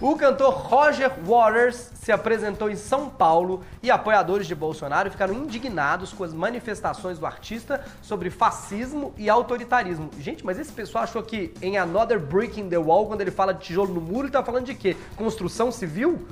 [0.00, 6.12] O cantor Roger Waters se apresentou em São Paulo e apoiadores de Bolsonaro ficaram indignados
[6.12, 10.10] com as manifestações do artista sobre fascismo e autoritarismo.
[10.18, 13.54] Gente, mas esse pessoal achou que em Another Brick in the Wall, quando ele fala
[13.54, 14.96] de tijolo no muro, ele tá falando de quê?
[15.16, 16.26] Construção civil?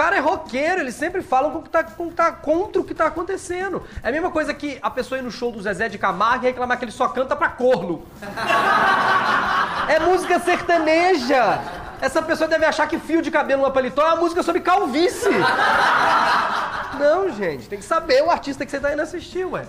[0.00, 2.94] Cara é roqueiro, eles sempre falam com que tá, com que tá contra o que
[2.94, 3.82] tá acontecendo.
[4.02, 6.48] É a mesma coisa que a pessoa ir no show do Zezé de Camargo e
[6.48, 8.02] reclamar que ele só canta pra corno.
[9.86, 11.60] É música sertaneja.
[12.00, 15.28] Essa pessoa deve achar que fio de cabelo no paletó é uma música sobre calvície.
[16.98, 19.66] Não, gente, tem que saber o artista que você tá indo assistir, ué.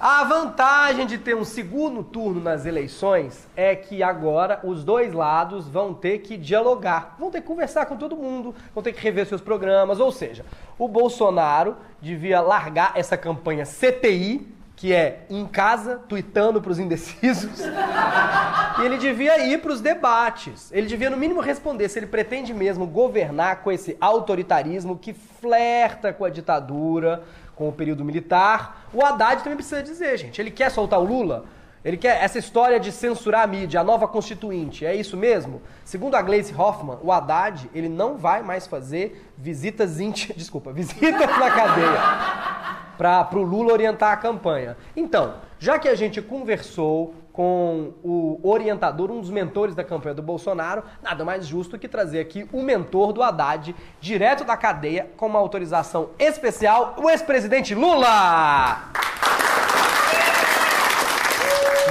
[0.00, 5.68] A vantagem de ter um segundo turno nas eleições é que agora os dois lados
[5.68, 9.26] vão ter que dialogar, vão ter que conversar com todo mundo, vão ter que rever
[9.26, 10.00] seus programas.
[10.00, 10.44] Ou seja,
[10.78, 17.60] o Bolsonaro devia largar essa campanha CTI, que é em casa, tuitando para os indecisos,
[18.80, 20.70] e ele devia ir para os debates.
[20.72, 26.12] Ele devia, no mínimo, responder se ele pretende mesmo governar com esse autoritarismo que flerta
[26.12, 27.22] com a ditadura,
[27.54, 28.88] com o período militar.
[28.92, 30.40] O Haddad também precisa dizer, gente.
[30.40, 31.44] Ele quer soltar o Lula?
[31.84, 35.60] Ele quer essa história de censurar a mídia, a nova constituinte, é isso mesmo?
[35.84, 41.38] Segundo a Gleice Hoffmann, o Haddad, ele não vai mais fazer visitas íntimas, desculpa, visitas
[41.38, 42.00] na cadeia
[42.96, 44.76] para o Lula orientar a campanha.
[44.96, 50.22] Então, já que a gente conversou com o orientador, um dos mentores da campanha do
[50.22, 55.26] Bolsonaro, nada mais justo que trazer aqui o mentor do Haddad, direto da cadeia, com
[55.26, 58.92] uma autorização especial, o ex-presidente Lula!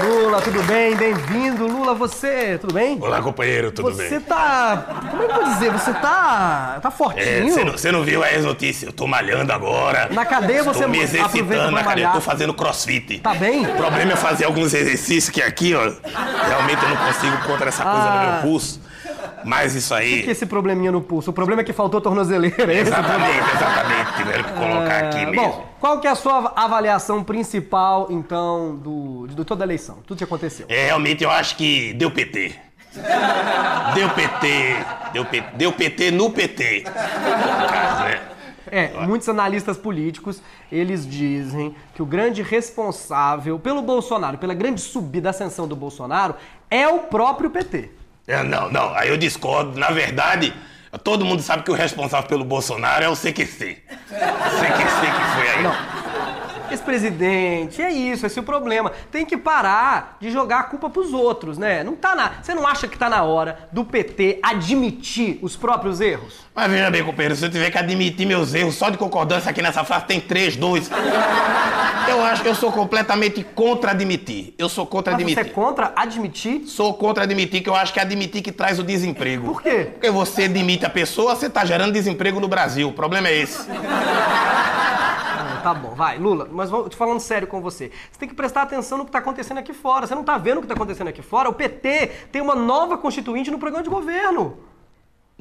[0.04, 0.96] Lula, tudo bem?
[0.96, 1.66] Bem-vindo.
[1.66, 2.98] Lula, você, tudo bem?
[3.00, 4.20] Olá, companheiro, tudo você bem?
[4.22, 4.86] tá.
[5.10, 5.72] Como é que eu vou dizer?
[5.72, 6.80] Você tá.
[6.82, 7.54] tá É, fortinho?
[7.54, 8.84] você não, você não viu as notícias?
[8.84, 10.10] Eu tô malhando agora.
[10.12, 12.08] Na cadeia você Tô me exercitando na cadeia.
[12.08, 12.14] malhar.
[12.14, 13.20] Tô fazendo crossfit.
[13.20, 13.66] Tá bem?
[13.66, 15.82] O problema é fazer alguns exercícios que aqui, ó,
[16.48, 18.26] realmente eu não consigo contra essa coisa Ah.
[18.26, 18.82] no meu pulso.
[19.46, 20.24] Mas isso aí.
[20.24, 21.32] que esse probleminha no pulso?
[21.32, 22.80] O problema é que faltou tornozeleira, é?
[22.80, 24.14] Exatamente, exatamente.
[24.18, 25.36] Tiveram que colocar aqui É, mesmo.
[25.48, 29.98] Bom, qual que é a sua avaliação principal, então, do, de toda a eleição?
[30.08, 30.66] Tudo que aconteceu.
[30.70, 32.56] É, realmente eu acho que deu PT.
[33.96, 34.76] Deu PT.
[35.14, 36.84] Deu, P- deu PT no PT.
[36.86, 38.22] No caso, né?
[38.72, 45.30] É, muitos analistas políticos, eles dizem que o grande responsável pelo Bolsonaro, pela grande subida,
[45.30, 46.34] ascensão do Bolsonaro,
[46.72, 47.92] é o próprio PT.
[48.28, 49.78] É, não, não, aí eu discordo.
[49.78, 50.54] Na verdade,
[51.04, 53.34] todo mundo sabe que o responsável pelo Bolsonaro é o CQC.
[53.36, 55.64] CQC que foi aí.
[55.64, 56.03] Não.
[56.74, 58.92] Ex-presidente, é isso, esse é o problema.
[59.12, 61.84] Tem que parar de jogar a culpa pros outros, né?
[61.84, 62.32] Não tá na.
[62.42, 66.42] Você não acha que tá na hora do PT admitir os próprios erros?
[66.56, 69.62] Mas veja bem, companheiro, se eu tiver que admitir meus erros só de concordância aqui
[69.62, 70.90] nessa frase, tem três, dois.
[72.10, 74.54] Eu acho que eu sou completamente contra admitir.
[74.58, 75.54] Eu sou contra Mas você é admitir.
[75.54, 76.64] contra admitir?
[76.68, 79.48] Sou contra admitir, que eu acho que é admitir que traz o desemprego.
[79.48, 79.90] Por quê?
[79.94, 82.90] Porque você demite a pessoa, você tá gerando desemprego no Brasil.
[82.90, 83.68] O problema é esse.
[85.64, 87.90] Tá bom, vai, Lula, mas vou te falando sério com você.
[88.12, 90.06] Você tem que prestar atenção no que tá acontecendo aqui fora.
[90.06, 91.50] Você não tá vendo o que tá acontecendo aqui fora?
[91.50, 94.58] O PT tem uma nova constituinte no programa de governo.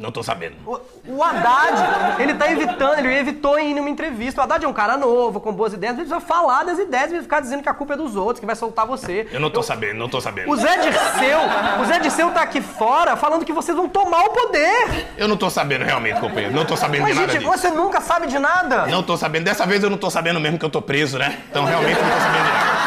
[0.03, 0.57] Não tô sabendo.
[0.67, 4.41] O, o Haddad, ele tá evitando, ele evitou ir numa entrevista.
[4.41, 7.23] O Haddad é um cara novo, com boas ideias, ele precisa falar das ideias e
[7.23, 9.29] ficar dizendo que a culpa é dos outros, que vai soltar você.
[9.31, 10.51] Eu não tô sabendo, não tô sabendo.
[10.51, 11.39] O Zé Dirceu,
[11.81, 15.07] o Zé Dirceu tá aqui fora falando que vocês vão tomar o poder.
[15.17, 16.53] Eu não tô sabendo realmente, companheiro.
[16.53, 17.53] Não tô sabendo Mas, de nada gente, disso.
[17.59, 18.87] você nunca sabe de nada.
[18.89, 19.45] Não tô sabendo.
[19.45, 21.39] Dessa vez eu não tô sabendo mesmo que eu tô preso, né?
[21.49, 22.83] Então realmente eu não tô sabendo de nada.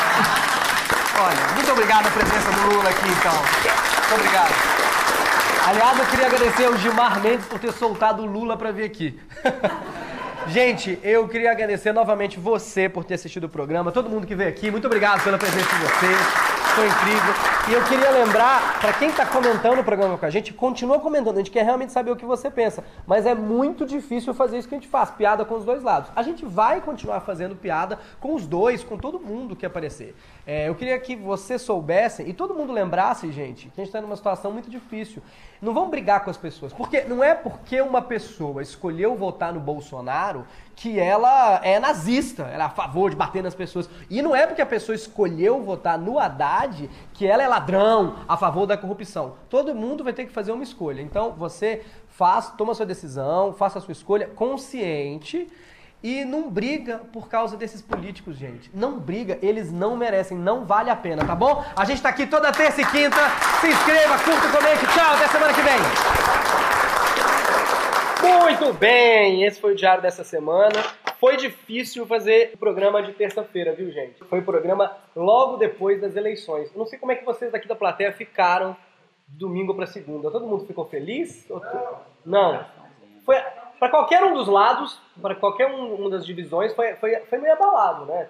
[1.17, 3.32] Olha, muito obrigado a presença do Lula aqui, então.
[3.32, 4.94] Muito obrigado.
[5.67, 9.19] Aliás, eu queria agradecer ao Gilmar Mendes por ter soltado o Lula pra vir aqui.
[10.47, 14.49] Gente, eu queria agradecer novamente você por ter assistido o programa, todo mundo que veio
[14.49, 16.55] aqui, muito obrigado pela presença de vocês.
[16.73, 17.34] Foi incrível.
[17.67, 21.36] E eu queria lembrar, pra quem tá comentando o programa com a gente, continua comentando.
[21.36, 22.84] A gente quer realmente saber o que você pensa.
[23.08, 26.12] Mas é muito difícil fazer isso que a gente faz, piada com os dois lados.
[26.15, 30.15] A gente vai continuar fazendo piada com os dois, com todo mundo que aparecer.
[30.45, 34.01] É, eu queria que vocês soubessem e todo mundo lembrasse, gente, que a gente está
[34.01, 35.21] numa situação muito difícil.
[35.62, 39.60] Não vamos brigar com as pessoas, porque não é porque uma pessoa escolheu votar no
[39.60, 40.45] Bolsonaro
[40.76, 43.90] que ela é nazista, ela é a favor de bater nas pessoas.
[44.10, 48.36] E não é porque a pessoa escolheu votar no Haddad que ela é ladrão, a
[48.36, 49.36] favor da corrupção.
[49.50, 51.02] Todo mundo vai ter que fazer uma escolha.
[51.02, 55.48] Então você faz, toma sua decisão, faça a sua escolha consciente.
[56.04, 58.70] E não briga por causa desses políticos, gente.
[58.72, 61.66] Não briga, eles não merecem, não vale a pena, tá bom?
[61.76, 63.18] A gente tá aqui toda terça e quinta.
[63.60, 64.86] Se inscreva, curta, comente.
[64.94, 66.55] Tchau, até semana que vem.
[68.26, 70.82] Muito bem, esse foi o diário dessa semana.
[71.20, 74.24] Foi difícil fazer o programa de terça-feira, viu, gente?
[74.24, 76.72] Foi o programa logo depois das eleições.
[76.72, 78.76] Eu não sei como é que vocês daqui da plateia ficaram
[79.28, 80.32] domingo para segunda.
[80.32, 81.48] Todo mundo ficou feliz?
[82.26, 82.66] Não.
[83.24, 83.36] Foi
[83.80, 87.54] para qualquer um dos lados, para qualquer um, uma das divisões, foi, foi, foi meio
[87.54, 88.28] abalado, né?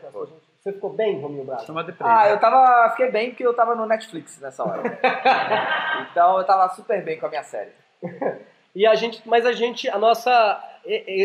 [0.59, 1.63] Você ficou bem, Rominho Braga?
[2.09, 2.89] Ah, eu tava.
[2.91, 4.81] Fiquei bem porque eu tava no Netflix nessa hora.
[6.11, 7.71] então eu tava super bem com a minha série.
[8.75, 10.61] E a gente, mas a gente, a nossa,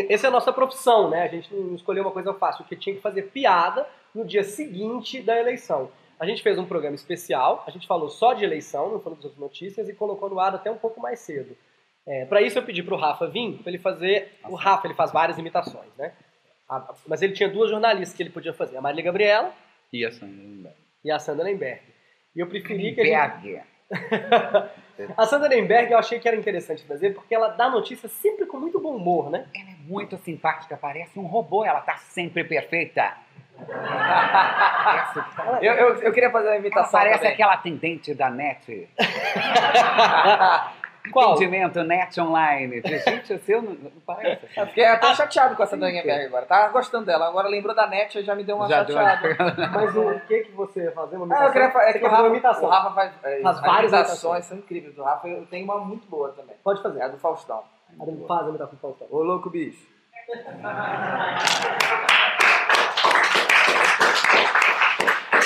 [0.09, 1.23] essa é a nossa profissão, né?
[1.23, 3.85] A gente não escolheu uma coisa fácil, porque tinha que fazer piada
[4.15, 5.91] no dia seguinte da eleição.
[6.19, 9.25] A gente fez um programa especial, a gente falou só de eleição, não falou das
[9.25, 11.57] outras notícias e colocou no ar até um pouco mais cedo.
[12.07, 15.11] É, para isso eu pedi pro Rafa vir, para ele fazer, o Rafa ele faz
[15.11, 16.13] várias imitações, né?
[16.69, 19.53] A- mas ele tinha duas jornalistas que ele podia fazer, a Marília Gabriela
[19.91, 21.81] E a Sandra e a Sandra Lemberg.
[22.35, 23.70] E eu preferi que a gente...
[25.17, 28.57] A Sandra Lemberg eu achei que era interessante fazer, porque ela dá notícia sempre com
[28.57, 29.45] muito bom humor, né?
[29.55, 33.13] Ela é muito simpática, parece um robô, ela tá sempre perfeita.
[35.61, 36.91] Eu, eu, eu queria fazer uma Ela imitação.
[36.91, 37.33] parece também.
[37.33, 38.87] aquela atendente da net.
[41.11, 41.31] Qual?
[41.33, 42.81] Atendimento net online.
[42.85, 44.45] Gente, o seu não, não parece.
[44.55, 46.45] Eu fiquei até chateado com essa Daniela Berg agora.
[46.45, 47.27] Tava gostando dela.
[47.27, 49.67] Agora lembrou da net e já me deu uma Já deu uma- chateada.
[49.73, 51.15] Mas o que que você ia fazer?
[51.17, 51.45] Uma Ah, imitação?
[51.47, 52.63] eu queria fa- é que o fazer uma Rafa, imitação.
[52.65, 55.27] o Rafa faz, é, Faz as várias imitações são incríveis do Rafa.
[55.27, 56.55] Eu tenho uma muito boa também.
[56.63, 56.99] Pode fazer.
[56.99, 57.63] É a do Faustão.
[57.99, 59.07] Adem, Faz a imitação do Faustão.
[59.09, 59.87] Ô louco bicho.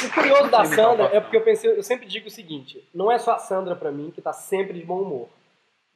[0.06, 3.18] O curioso da Sandra é porque eu pensei, eu sempre digo o seguinte, não é
[3.18, 5.30] só a Sandra pra mim que tá sempre de bom humor.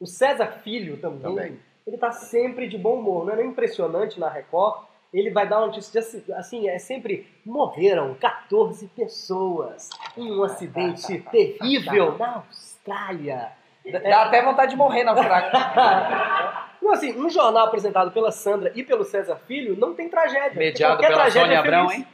[0.00, 1.60] O César Filho também, Também.
[1.86, 3.26] ele tá sempre de bom humor.
[3.26, 7.28] Não é nem impressionante na Record, ele vai dar uma notícia de assim, é sempre
[7.44, 13.52] morreram 14 pessoas em um acidente terrível na Austrália.
[13.84, 15.50] Dá até vontade de morrer na Austrália.
[16.80, 20.58] Não, assim, um jornal apresentado pela Sandra e pelo César Filho não tem tragédia.
[20.58, 22.06] Mediado pela tragédia Sônia é Abrão, hein?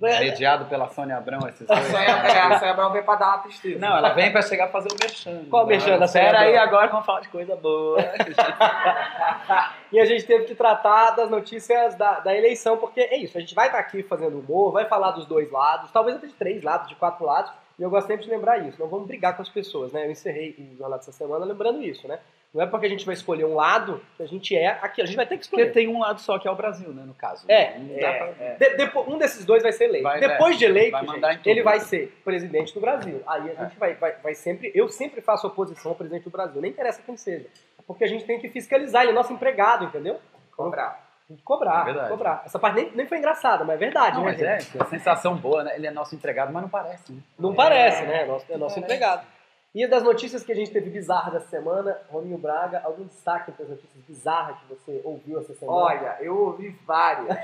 [0.00, 1.84] Mediado pela Sônia Abrão, esses dois.
[1.86, 3.78] Sonha, é, a Sonha Abrão veio pra dar uma tristeza.
[3.78, 5.44] Não, ela vem pra chegar a fazer o merchan.
[5.50, 6.68] Qual o merchan da Sônia Pera aí, Abrão?
[6.68, 7.98] agora vamos falar de coisa boa.
[9.90, 13.40] E a gente teve que tratar das notícias da, da eleição, porque é isso, a
[13.40, 16.62] gente vai estar aqui fazendo humor, vai falar dos dois lados, talvez até de três
[16.62, 19.40] lados, de quatro lados, e eu gosto sempre de lembrar isso, não vamos brigar com
[19.40, 20.04] as pessoas, né?
[20.04, 22.18] Eu encerrei o jornal dessa semana lembrando isso, né?
[22.54, 25.04] Não é porque a gente vai escolher um lado que a gente é aqui, a
[25.06, 25.72] gente vai ter que Porque escolher.
[25.72, 27.44] tem um lado só que é o Brasil, né, no caso.
[27.46, 28.74] É, é, pra- é.
[28.86, 30.04] De- um desses dois vai ser eleito.
[30.04, 30.58] Vai, Depois é.
[30.58, 33.22] de eleito, Vai gente, ele vai ser presidente do Brasil.
[33.26, 34.72] Aí a gente vai, vai, vai sempre.
[34.74, 36.60] Eu sempre faço oposição ao presidente do Brasil.
[36.62, 37.46] Nem interessa quem seja.
[37.86, 40.18] Porque a gente tem que fiscalizar, ele é nosso empregado, entendeu?
[40.56, 41.06] Cobrar.
[41.28, 42.08] Tem que cobrar, É verdade.
[42.08, 42.42] cobrar.
[42.46, 44.30] Essa parte nem, nem foi engraçada, mas é verdade, Não, né?
[44.30, 44.68] mas gente?
[44.68, 45.76] é, que a sensação boa, né?
[45.76, 47.20] Ele é nosso empregado, mas não parece, né?
[47.38, 48.22] Não parece, né?
[48.22, 49.26] É nosso, é nosso empregado.
[49.74, 53.68] E das notícias que a gente teve bizarras essa semana, Rominho Braga, algum destaque das
[53.68, 55.76] notícias bizarras que você ouviu essa semana?
[55.78, 57.36] Olha, eu ouvi várias.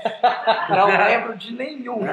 [0.69, 2.11] Não lembro de nenhuma.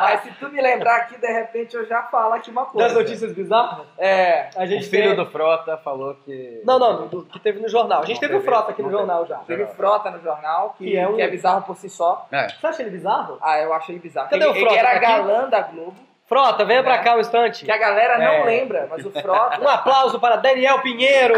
[0.00, 2.86] Mas se tu me lembrar aqui, de repente eu já falo aqui uma coisa.
[2.88, 4.48] das notícias bizarras, É.
[4.56, 5.16] a O gente filho tem...
[5.16, 6.62] do Frota falou que.
[6.64, 8.02] Não, não, do, que teve no jornal.
[8.02, 9.38] A gente Não teve o Frota aqui no jornal já.
[9.38, 12.26] Teve Frota no jornal, que, Que é um- que é bizarro por si só.
[12.30, 12.48] É.
[12.48, 13.38] Você acha ele bizarro?
[13.42, 14.30] Ah, eu achei bizarro.
[14.30, 14.70] Cadê ele, o Frota?
[14.72, 15.00] ele era aqui?
[15.00, 15.96] galã da Globo,
[16.26, 16.98] Frota, venha pra É.
[16.98, 17.64] cá um instante.
[17.64, 18.44] que a galera não É.
[18.44, 19.60] lembra, mas o Frota.
[19.60, 21.34] Um aplauso para Daniel Pinheiro.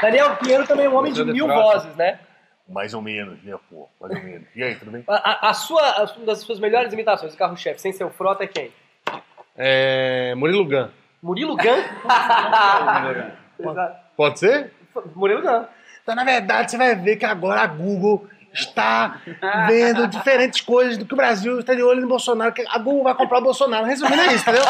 [0.00, 1.62] Daniel Pinheiro também é um homem de mil Frota?
[1.62, 2.18] vozes, né?
[2.68, 3.88] Mais ou menos, né, pô?
[4.00, 4.46] Mais ou menos.
[4.54, 5.04] E aí, tudo bem?
[5.08, 8.10] A, a- a sua, a- uma das suas melhores imitações do carro-chefe, sem ser o
[8.10, 8.72] Frota, é quem?
[9.56, 10.34] É.
[10.36, 10.88] Murilo Gun.
[11.22, 11.82] Murilo Gun?
[14.16, 14.72] Pode ser?
[15.14, 15.64] Murilo Gun.
[16.02, 19.16] Então, na verdade, você vai ver que agora a Google está
[19.68, 23.04] vendo diferentes coisas do que o Brasil está de olho no Bolsonaro, que a Google
[23.04, 23.84] vai comprar o Bolsonaro.
[23.86, 24.62] Resumindo é isso, entendeu?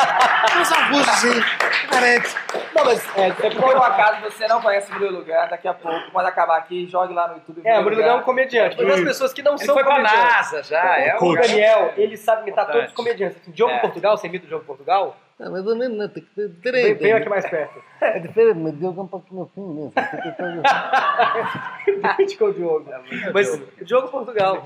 [0.61, 1.41] Essa coisa assim.
[1.82, 2.34] diferente.
[2.74, 5.66] Não, mas é, é Se por um acaso você não conhece o Murilo Gun, daqui
[5.68, 7.62] a pouco, pode acabar aqui, jogue lá no YouTube.
[7.64, 8.76] É, o Murilo Gun é um comediante.
[8.76, 10.22] Para as pessoas que não Ele são foi pra comediantes.
[10.53, 12.72] NASA já, é O Daniel, ele sabe imitar Importante.
[12.72, 13.39] todos os comediantes.
[13.41, 13.78] Assim, Diogo É.
[13.78, 15.16] Portugal, você imita o Diogo Portugal?
[15.39, 17.03] Não, ou menos, não, tem que ter Vem, direito.
[17.03, 17.82] vem aqui mais perto.
[18.01, 19.93] É diferente, mas deu um pouquinho assim mesmo.
[19.93, 22.91] Tem que ter- Idêntico ao Diogo.
[23.34, 24.64] Mas o Diogo Portugal.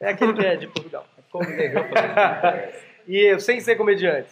[0.00, 1.06] É aquele que é de Portugal.
[3.08, 4.28] e sem ser comediante.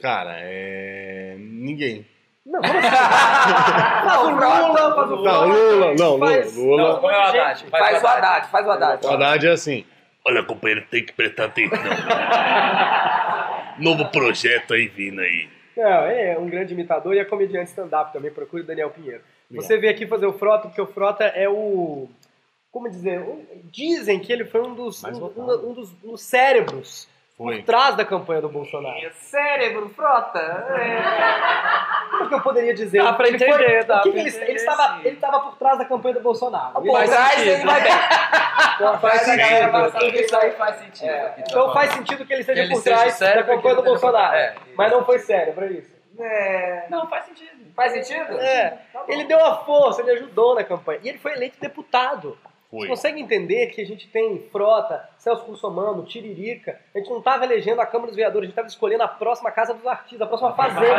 [0.00, 1.36] Cara, é.
[1.38, 2.04] Ninguém.
[2.44, 7.00] Não, vamos Faz o Lula, faz o Não, Lula, não, faz, Lula, Lula.
[7.00, 7.38] Não, gente.
[7.38, 9.06] Haddad, Faz o Haddad, faz o Haddad.
[9.06, 9.84] O Haddad é assim.
[10.26, 11.78] Olha, companheiro, tem que prestar atenção.
[13.82, 15.48] Novo projeto aí vindo aí.
[15.76, 18.30] Não, ele é um grande imitador e é comediante stand-up também.
[18.30, 19.22] Procure o Daniel Pinheiro.
[19.50, 22.08] Você veio aqui fazer o Frota, porque o Frota é o.
[22.70, 23.20] Como dizer?
[23.20, 27.06] um- dizem que ele foi um dos, um, um- um dos, um dos cérebros
[27.42, 27.56] Foi.
[27.58, 29.10] por trás da campanha do Bolsonaro.
[29.20, 30.38] Cérebro, frota.
[30.38, 32.08] É.
[32.10, 33.02] Como que eu poderia dizer?
[33.02, 35.00] Dá pra Ele foi- entender, dá que pra ele, entender, ele, estava, sim.
[35.00, 36.72] ele estava por trás da campanha do Bolsonaro.
[36.74, 37.80] Por trás ele vai
[38.74, 40.12] Então faz Faz a galera sentido.
[40.12, 41.12] que isso aí faz sentido.
[41.38, 44.34] Então faz sentido que ele seja Ele por seja trás da campanha do por- Bolsonaro.
[44.34, 45.92] é, mas não foi cérebro, é isso.
[46.18, 46.84] É.
[46.90, 47.72] Não, faz sentido.
[47.74, 48.38] Faz sentido?
[48.38, 48.78] É,
[49.08, 51.00] ele deu a força, ele ajudou na campanha.
[51.02, 52.36] E ele foi eleito deputado.
[52.72, 52.88] Você Foi.
[52.88, 56.80] consegue entender que a gente tem Frota, Celso Russomano, Tiririca?
[56.94, 59.50] A gente não estava elegendo a Câmara dos Vereadores, a gente estava escolhendo a próxima
[59.50, 60.96] Casa dos Artistas, a próxima Fazenda.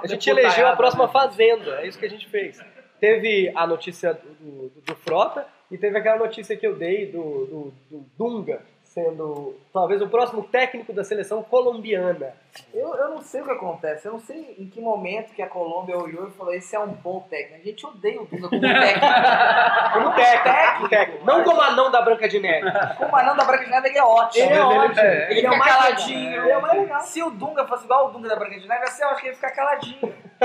[0.00, 2.60] A gente elegeu a próxima Fazenda, é isso que a gente fez.
[3.00, 7.72] Teve a notícia do, do- do Frota e teve aquela notícia que eu dei do-
[7.90, 8.62] do Dunga
[8.92, 12.34] sendo talvez o próximo técnico da seleção colombiana.
[12.74, 15.46] Eu, eu não sei o que acontece, eu não sei em que momento que a
[15.48, 17.62] Colômbia olhou e falou: esse é um bom técnico.
[17.62, 19.06] A gente odeia o Dunga como técnico.
[19.92, 21.24] Como técnico, técnico.
[21.24, 22.66] Não como anão da Branca de Neve.
[22.96, 24.44] Como anão da Branca de Neve, ele é ótimo.
[24.44, 25.00] Ele é ótimo.
[25.00, 26.30] Ele, Ele é fica mais caladinho.
[26.30, 26.44] legal.
[26.44, 27.00] Ele é mais legal.
[27.02, 29.26] Se o Dunga fosse igual o Dunga da Branca de Neve, assim, eu acho que
[29.28, 29.50] ele ia ficar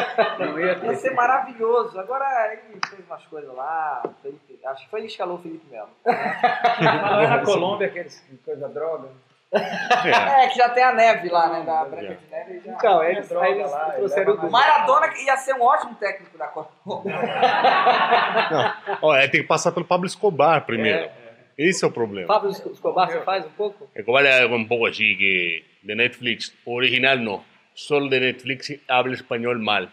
[0.04, 0.60] caladinho.
[0.60, 2.00] ia, ser maravilhoso.
[2.00, 4.04] Agora ele fez umas coisas lá.
[4.22, 5.90] Felipe- acho que foi ele que escalou o Felipe Melo.
[6.04, 9.10] Falando na Colômbia, aqueles coisa droga.
[9.50, 11.64] É, que já tem a neve lá, né?
[11.66, 12.62] Da Branca de Neve.
[12.66, 12.74] Já...
[12.74, 14.52] Então, eles, aí eles lá, trouxeram o.
[14.52, 17.16] Maradona ia ser um ótimo técnico da Colômbia.
[19.02, 21.10] Ó, é, tem que passar pelo Pablo Escobar primeiro.
[21.58, 22.28] Esse é o problema.
[22.28, 23.90] Fábio Escobar, você faz um pouco?
[23.96, 27.44] Escobar é um pouco assim que de Netflix, original não.
[27.78, 29.88] Solo de Netflix habla espanhol mal.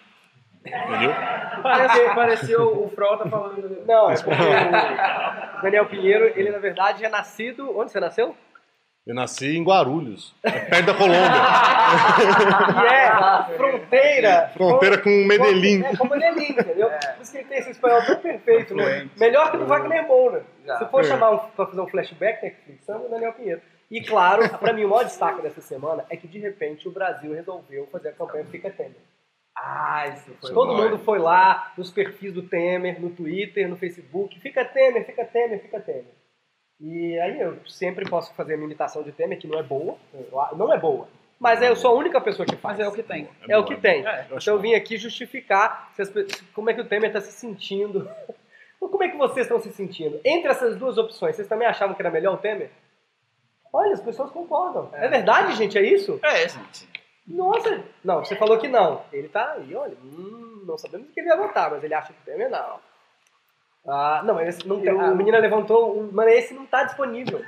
[0.64, 1.12] Entendeu?
[1.62, 3.84] Pareceu, pareceu o Frota falando.
[3.86, 4.42] Não, é porque
[5.58, 7.78] o Daniel Pinheiro, ele na verdade é nascido.
[7.78, 8.34] Onde você nasceu?
[9.06, 11.28] Eu nasci em Guarulhos, é perto da Colômbia.
[12.80, 14.50] Que é fronteira.
[14.54, 15.84] Fronteira com Medellín.
[15.84, 16.88] É, com Medellín, entendeu?
[16.88, 19.10] Por isso que ele tem esse espanhol tão perfeito, né?
[19.18, 20.46] Melhor que o do Wagner Moura.
[20.78, 23.60] Se for chamar um, pra fazer um flashback Netflix, chama o Daniel Pinheiro.
[23.90, 27.32] E claro, pra mim o maior destaque dessa semana é que de repente o Brasil
[27.32, 28.96] resolveu fazer a campanha Fica Temer.
[29.56, 30.82] Ah, isso foi Todo bom.
[30.82, 35.60] mundo foi lá nos perfis do Temer, no Twitter, no Facebook, fica Temer, fica Temer,
[35.60, 36.12] fica Temer.
[36.80, 39.96] E aí eu sempre posso fazer a minha imitação de Temer, que não é boa,
[40.56, 41.08] não é boa,
[41.38, 42.78] mas eu sou a única pessoa que faz.
[42.78, 43.28] Mas é o que tem.
[43.48, 44.06] É, o que tem.
[44.06, 46.12] É, então eu vim aqui justificar as
[46.54, 48.08] como é que o Temer está se sentindo.
[48.80, 50.20] Ou como é que vocês estão se sentindo?
[50.24, 52.70] Entre essas duas opções, vocês também achavam que era melhor o Temer?
[53.76, 54.88] Olha, as pessoas concordam.
[54.92, 55.76] É, verdade, gente?
[55.76, 56.20] É isso?
[56.22, 56.88] É, gente.
[57.26, 57.82] Nossa!
[58.04, 59.02] Não, você falou que não.
[59.12, 59.96] Ele tá aí, olha.
[60.04, 62.78] Hum, não sabemos que ele vai votar, mas ele acha que o Temer não.
[63.86, 65.98] Ah, não, mas esse não tem, a menina levantou.
[65.98, 67.42] um- Mano, esse não tá disponível.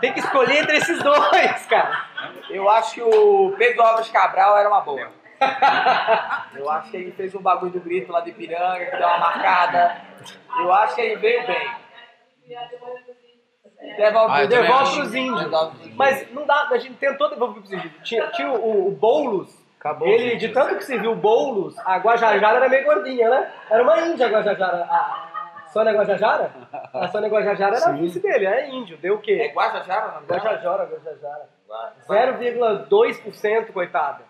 [0.00, 2.06] Tem que escolher entre esses dois, cara.
[2.48, 5.12] Eu acho que o Pedro Alves Cabral era uma boa.
[6.56, 9.18] Eu acho que ele fez um bagulho do grito lá de Piranga, que deu uma
[9.18, 10.00] marcada.
[10.58, 11.70] Eu acho que ele veio bem.
[13.96, 15.44] Devolve, Ah, eu também devolve pros índios.
[15.44, 17.92] Devolve Mas não dá, a gente tentou devolver pros índios.
[18.02, 19.64] Tinha, tinha o, o Boulos.
[19.78, 23.52] Acabou ele, de tanto que se viu o Boulos, a Guajajara era meio gordinha, né?
[23.70, 24.84] Era uma índia a Guajajara.
[24.84, 26.50] A Sônia Guajajara?
[26.92, 28.96] A Sônia Guajajara era a vice dele, é índio.
[28.96, 29.52] Deu o É quê?
[29.54, 30.38] Guajajara, não é?
[30.40, 31.48] Guajajara, Guajajara.
[32.08, 34.20] 0,2%, coitada.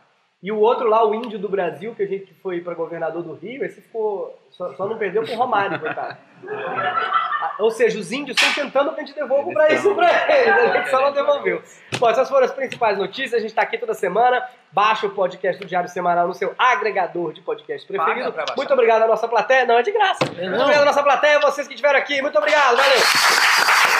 [0.47, 3.35] E o outro lá, o índio do Brasil, que a gente foi para governador do
[3.35, 4.39] Rio, esse ficou.
[4.49, 6.17] Só, só não perdeu com o Romário, coitado.
[6.49, 10.55] Ah, Ou seja, os índios estão tentando que a gente devolva para isso para eles,
[10.55, 11.61] a gente só não devolveu.
[11.99, 13.35] Bom, essas foram as principais notícias.
[13.35, 14.41] A gente está aqui toda semana.
[14.71, 18.33] Baixa o podcast do Diário Semanal no seu agregador de podcast preferido.
[18.57, 19.67] Muito obrigado à nossa plateia.
[19.67, 20.21] Não, é de graça.
[20.27, 22.23] Muito obrigado à nossa plateia, vocês que estiveram aqui.
[22.23, 22.99] Muito obrigado, valeu.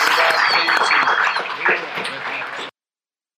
[0.05, 1.46] Obrigado, gente.